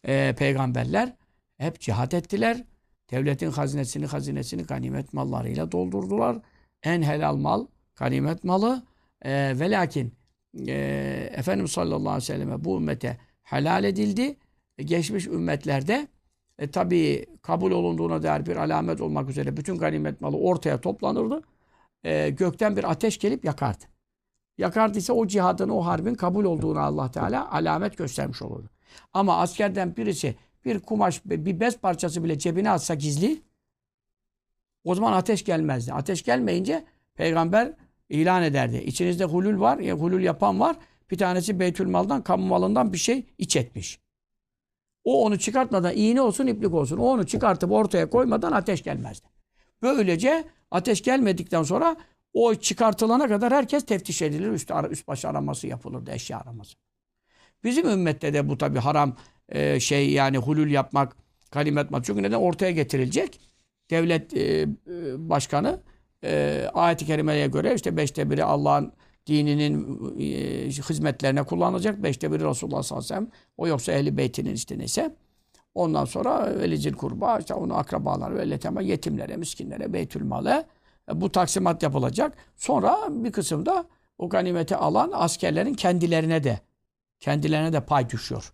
[0.05, 1.16] e, peygamberler
[1.59, 2.64] hep cihat ettiler.
[3.11, 6.39] Devletin hazinesini, hazinesini ganimet mallarıyla doldurdular.
[6.83, 7.66] En helal mal,
[7.97, 8.83] ganimet malı.
[9.23, 10.14] E, ve lakin
[10.69, 14.37] e, Efendimiz sallallahu aleyhi ve selleme bu ümmete helal edildi.
[14.79, 16.09] Geçmiş ümmetlerde
[16.59, 21.43] e, tabii kabul olunduğuna dair bir alamet olmak üzere bütün ganimet malı ortaya toplanırdı.
[22.05, 23.85] E, gökten bir ateş gelip yakardı.
[24.59, 28.71] Yakardıysa o cihadın, o harbin kabul olduğunu Allah Teala alamet göstermiş olurdu.
[29.13, 33.43] Ama askerden birisi bir kumaş, bir bez parçası bile cebine atsa gizli
[34.85, 35.93] o zaman ateş gelmezdi.
[35.93, 36.85] Ateş gelmeyince
[37.15, 37.73] peygamber
[38.09, 38.77] ilan ederdi.
[38.77, 40.77] İçinizde hulul var, ya hulul yapan var.
[41.11, 44.01] Bir tanesi Beytülmal'dan, kamu malından bir şey iç etmiş.
[45.05, 46.99] O onu çıkartmadan iğne olsun, iplik olsun.
[46.99, 49.27] O onu çıkartıp ortaya koymadan ateş gelmezdi.
[49.83, 51.97] Böylece ateş gelmedikten sonra
[52.33, 54.53] o çıkartılana kadar herkes teftiş edilir.
[54.53, 56.76] Üst, üst baş araması yapılırdı, eşya araması.
[57.64, 59.16] Bizim ümmette de bu tabi haram
[59.49, 61.16] e, şey yani hulul yapmak,
[61.51, 62.05] kalimet mat.
[62.05, 62.37] Çünkü neden?
[62.37, 63.41] Ortaya getirilecek.
[63.91, 64.68] Devlet e, e,
[65.16, 65.81] başkanı
[66.24, 68.93] e, ayet-i kerimeye göre işte beşte biri Allah'ın
[69.26, 72.03] dininin e, hizmetlerine kullanılacak.
[72.03, 73.43] Beşte biri Resulullah sallallahu aleyhi ve sellem.
[73.57, 75.16] O yoksa ehli beytinin işte neyse.
[75.74, 80.66] Ondan sonra velicil kurba, işte onu akrabalar ve letema, yetimlere, miskinlere, beytül male
[81.15, 82.37] bu taksimat yapılacak.
[82.57, 83.87] Sonra bir kısımda
[84.19, 86.61] o ganimeti alan askerlerin kendilerine de
[87.21, 88.53] kendilerine de pay düşüyor.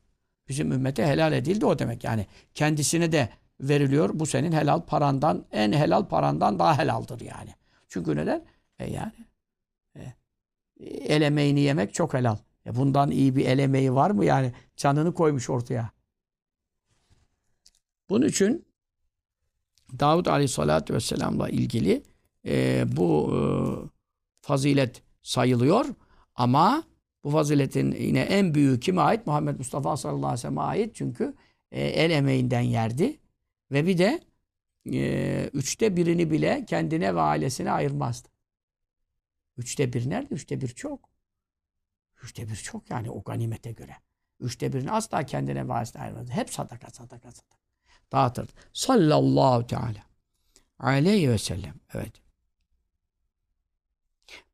[0.48, 2.04] Bizim ümmete helal edildi o demek.
[2.04, 3.28] Yani kendisine de
[3.60, 4.10] veriliyor.
[4.12, 7.54] Bu senin helal parandan, en helal parandan daha helaldir yani.
[7.88, 8.44] Çünkü neden?
[8.78, 9.12] E yani
[9.96, 10.14] e,
[10.86, 12.36] el emeğini yemek çok helal.
[12.66, 14.52] E bundan iyi bir el emeği var mı yani?
[14.76, 15.90] Canını koymuş ortaya.
[18.08, 18.66] Bunun için
[20.00, 22.02] Davud Aleyhisselatü Vesselam'la ilgili
[22.46, 23.40] e, bu e,
[24.40, 25.86] fazilet sayılıyor.
[26.34, 26.84] Ama
[27.24, 29.26] bu faziletin yine en büyüğü kime ait?
[29.26, 30.94] Muhammed Mustafa sallallahu aleyhi ve sellem'e ait.
[30.94, 31.34] Çünkü
[31.70, 33.20] e, el emeğinden yerdi.
[33.70, 34.20] Ve bir de
[34.92, 38.28] e, üçte birini bile kendine ve ailesine ayırmazdı.
[39.56, 40.34] Üçte bir nerede?
[40.34, 41.08] Üçte bir çok.
[42.22, 43.96] Üçte bir çok yani o ganimete göre.
[44.40, 46.32] Üçte birini asla kendine ve ailesine ayırmazdı.
[46.32, 47.56] Hep sadaka, sadaka, sadaka.
[48.12, 48.52] Dağıtırdı.
[48.72, 50.04] Sallallahu teala
[50.78, 51.74] aleyhi ve sellem.
[51.94, 52.23] Evet.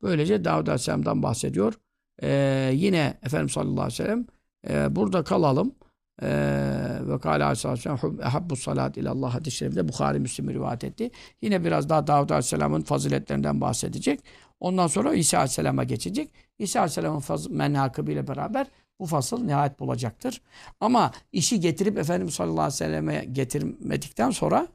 [0.02, 1.74] Böylece Davud Aleyhisselam'dan bahsediyor.
[2.22, 4.26] Ee, yine Efendimiz sallallahu aleyhi ve sellem
[4.68, 5.74] e, burada kalalım.
[6.22, 11.10] Ee, ve kâle aleyhisselam ehabbu salat ilallah hadis-i şerifte Bukhari Müslim rivayet etti.
[11.42, 14.20] Yine biraz daha Davud Aleyhisselam'ın faziletlerinden bahsedecek.
[14.60, 16.30] Ondan sonra İsa Aleyhisselam'a geçecek.
[16.58, 18.66] İsa Aleyhisselam'ın menakıbı ile beraber
[18.98, 20.42] bu fasıl nihayet bulacaktır.
[20.80, 24.68] Ama işi getirip Efendimiz sallallahu aleyhi ve selleme getirmedikten sonra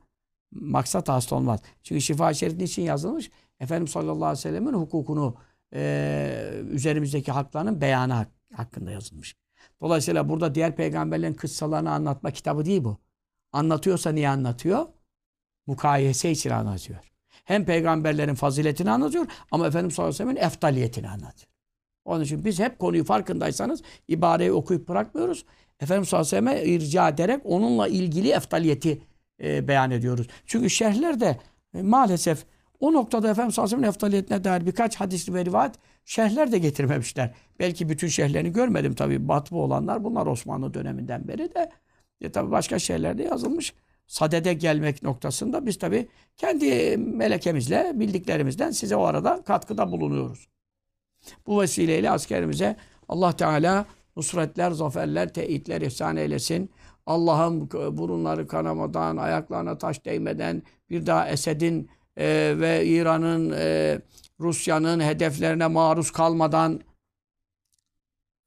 [0.51, 1.59] maksat hasta olmaz.
[1.83, 3.29] Çünkü şifa-i şerif niçin yazılmış?
[3.59, 5.35] Efendimiz sallallahu aleyhi ve sellemin hukukunu
[5.73, 9.35] e, üzerimizdeki haklarının beyanı hakkında yazılmış.
[9.81, 12.97] Dolayısıyla burada diğer peygamberlerin kıssalarını anlatma kitabı değil bu.
[13.51, 14.85] Anlatıyorsa niye anlatıyor?
[15.67, 16.99] Mukayese için anlatıyor.
[17.29, 21.51] Hem peygamberlerin faziletini anlatıyor ama Efendimiz sallallahu aleyhi ve sellem'in eftaliyetini anlatıyor.
[22.05, 25.45] Onun için biz hep konuyu farkındaysanız ibareyi okuyup bırakmıyoruz.
[25.79, 29.01] Efendimiz sallallahu aleyhi ve sellem'e irca ederek onunla ilgili eftaliyeti
[29.43, 30.27] e, beyan ediyoruz.
[30.45, 31.39] Çünkü şerhlerde
[31.73, 32.45] e, maalesef
[32.85, 35.75] o noktada Efendimiz sallallahu aleyhi ve sellem'in eftaliyetine dair birkaç hadis ve rivayet
[36.05, 37.33] şerhler de getirmemişler.
[37.59, 39.27] Belki bütün şerhlerini görmedim tabii.
[39.27, 41.71] Batbı olanlar bunlar Osmanlı döneminden beri de
[42.21, 43.73] e, tabii başka şerhlerde yazılmış.
[44.07, 46.07] Sadede gelmek noktasında biz tabii
[46.37, 50.47] kendi melekemizle bildiklerimizden size o arada katkıda bulunuyoruz.
[51.47, 52.75] Bu vesileyle askerimize
[53.09, 56.69] Allah Teala nusretler, zaferler, teyitler ihsan eylesin.
[57.05, 63.99] Allah'ım burunları kanamadan, ayaklarına taş değmeden bir daha Esed'in e, ve İran'ın, e,
[64.39, 66.81] Rusya'nın hedeflerine maruz kalmadan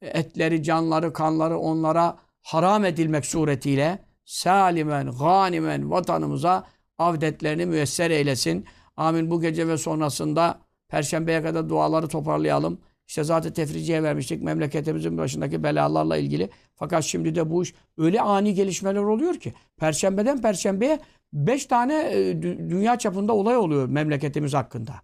[0.02, 6.66] etleri, canları, kanları onlara haram edilmek suretiyle salimen, ganimen vatanımıza
[6.98, 8.66] avdetlerini müyesser eylesin.
[8.96, 9.30] Amin.
[9.30, 12.78] Bu gece ve sonrasında Perşembeye kadar duaları toparlayalım.
[13.08, 16.50] İşte zaten tefriciye vermiştik memleketimizin başındaki belalarla ilgili.
[16.74, 19.54] Fakat şimdi de bu iş öyle ani gelişmeler oluyor ki.
[19.76, 21.00] Perşembeden perşembeye
[21.32, 24.94] beş tane e, dünya çapında olay oluyor memleketimiz hakkında.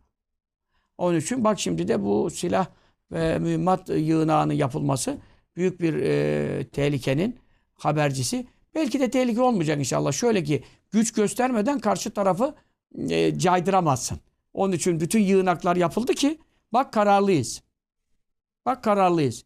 [0.98, 2.66] Onun için bak şimdi de bu silah
[3.12, 5.18] ve mühimmat yığınağının yapılması
[5.56, 7.38] büyük bir e, tehlikenin
[7.74, 8.46] habercisi.
[8.74, 10.12] Belki de tehlike olmayacak inşallah.
[10.12, 12.54] Şöyle ki güç göstermeden karşı tarafı
[13.08, 14.20] e, caydıramazsın.
[14.54, 16.38] Onun için bütün yığınaklar yapıldı ki
[16.72, 17.62] bak kararlıyız.
[18.66, 19.44] Bak kararlıyız.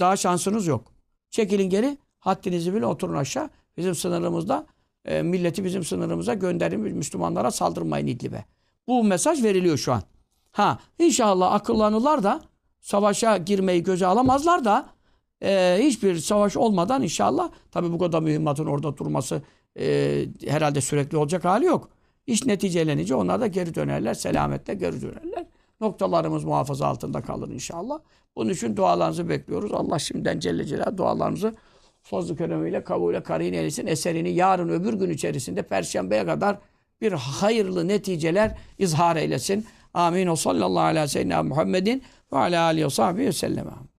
[0.00, 0.92] Daha şansınız yok.
[1.30, 1.98] Çekilin geri.
[2.18, 3.50] Haddinizi bile oturun aşağı.
[3.76, 4.66] Bizim sınırımızda
[5.04, 6.80] e, milleti bizim sınırımıza gönderin.
[6.80, 8.44] Müslümanlara saldırmayın İdlib'e.
[8.88, 10.02] Bu mesaj veriliyor şu an.
[10.52, 12.40] Ha inşallah akıllanırlar da
[12.80, 14.88] savaşa girmeyi göze alamazlar da
[15.42, 19.42] e, hiçbir savaş olmadan inşallah tabi bu kadar mühimmatın orada durması
[19.78, 21.88] e, herhalde sürekli olacak hali yok.
[22.26, 24.14] İş neticelenince onlar da geri dönerler.
[24.14, 25.46] Selametle geri dönerler.
[25.80, 27.98] Noktalarımız muhafaza altında kalır inşallah.
[28.36, 29.72] Bunun için dualarınızı bekliyoruz.
[29.72, 31.54] Allah şimdiden Celle Celaluhu dualarımızı
[32.02, 33.86] fazl-ı keremiyle kabule karin eylesin.
[33.86, 36.58] Eserini yarın öbür gün içerisinde Perşembe'ye kadar
[37.00, 39.66] bir hayırlı neticeler izhar eylesin.
[39.94, 40.26] Amin.
[40.26, 43.66] O sallallahu aleyhi ve sellem Muhammedin ve ala aleyhi ve sahbihi ve sellem.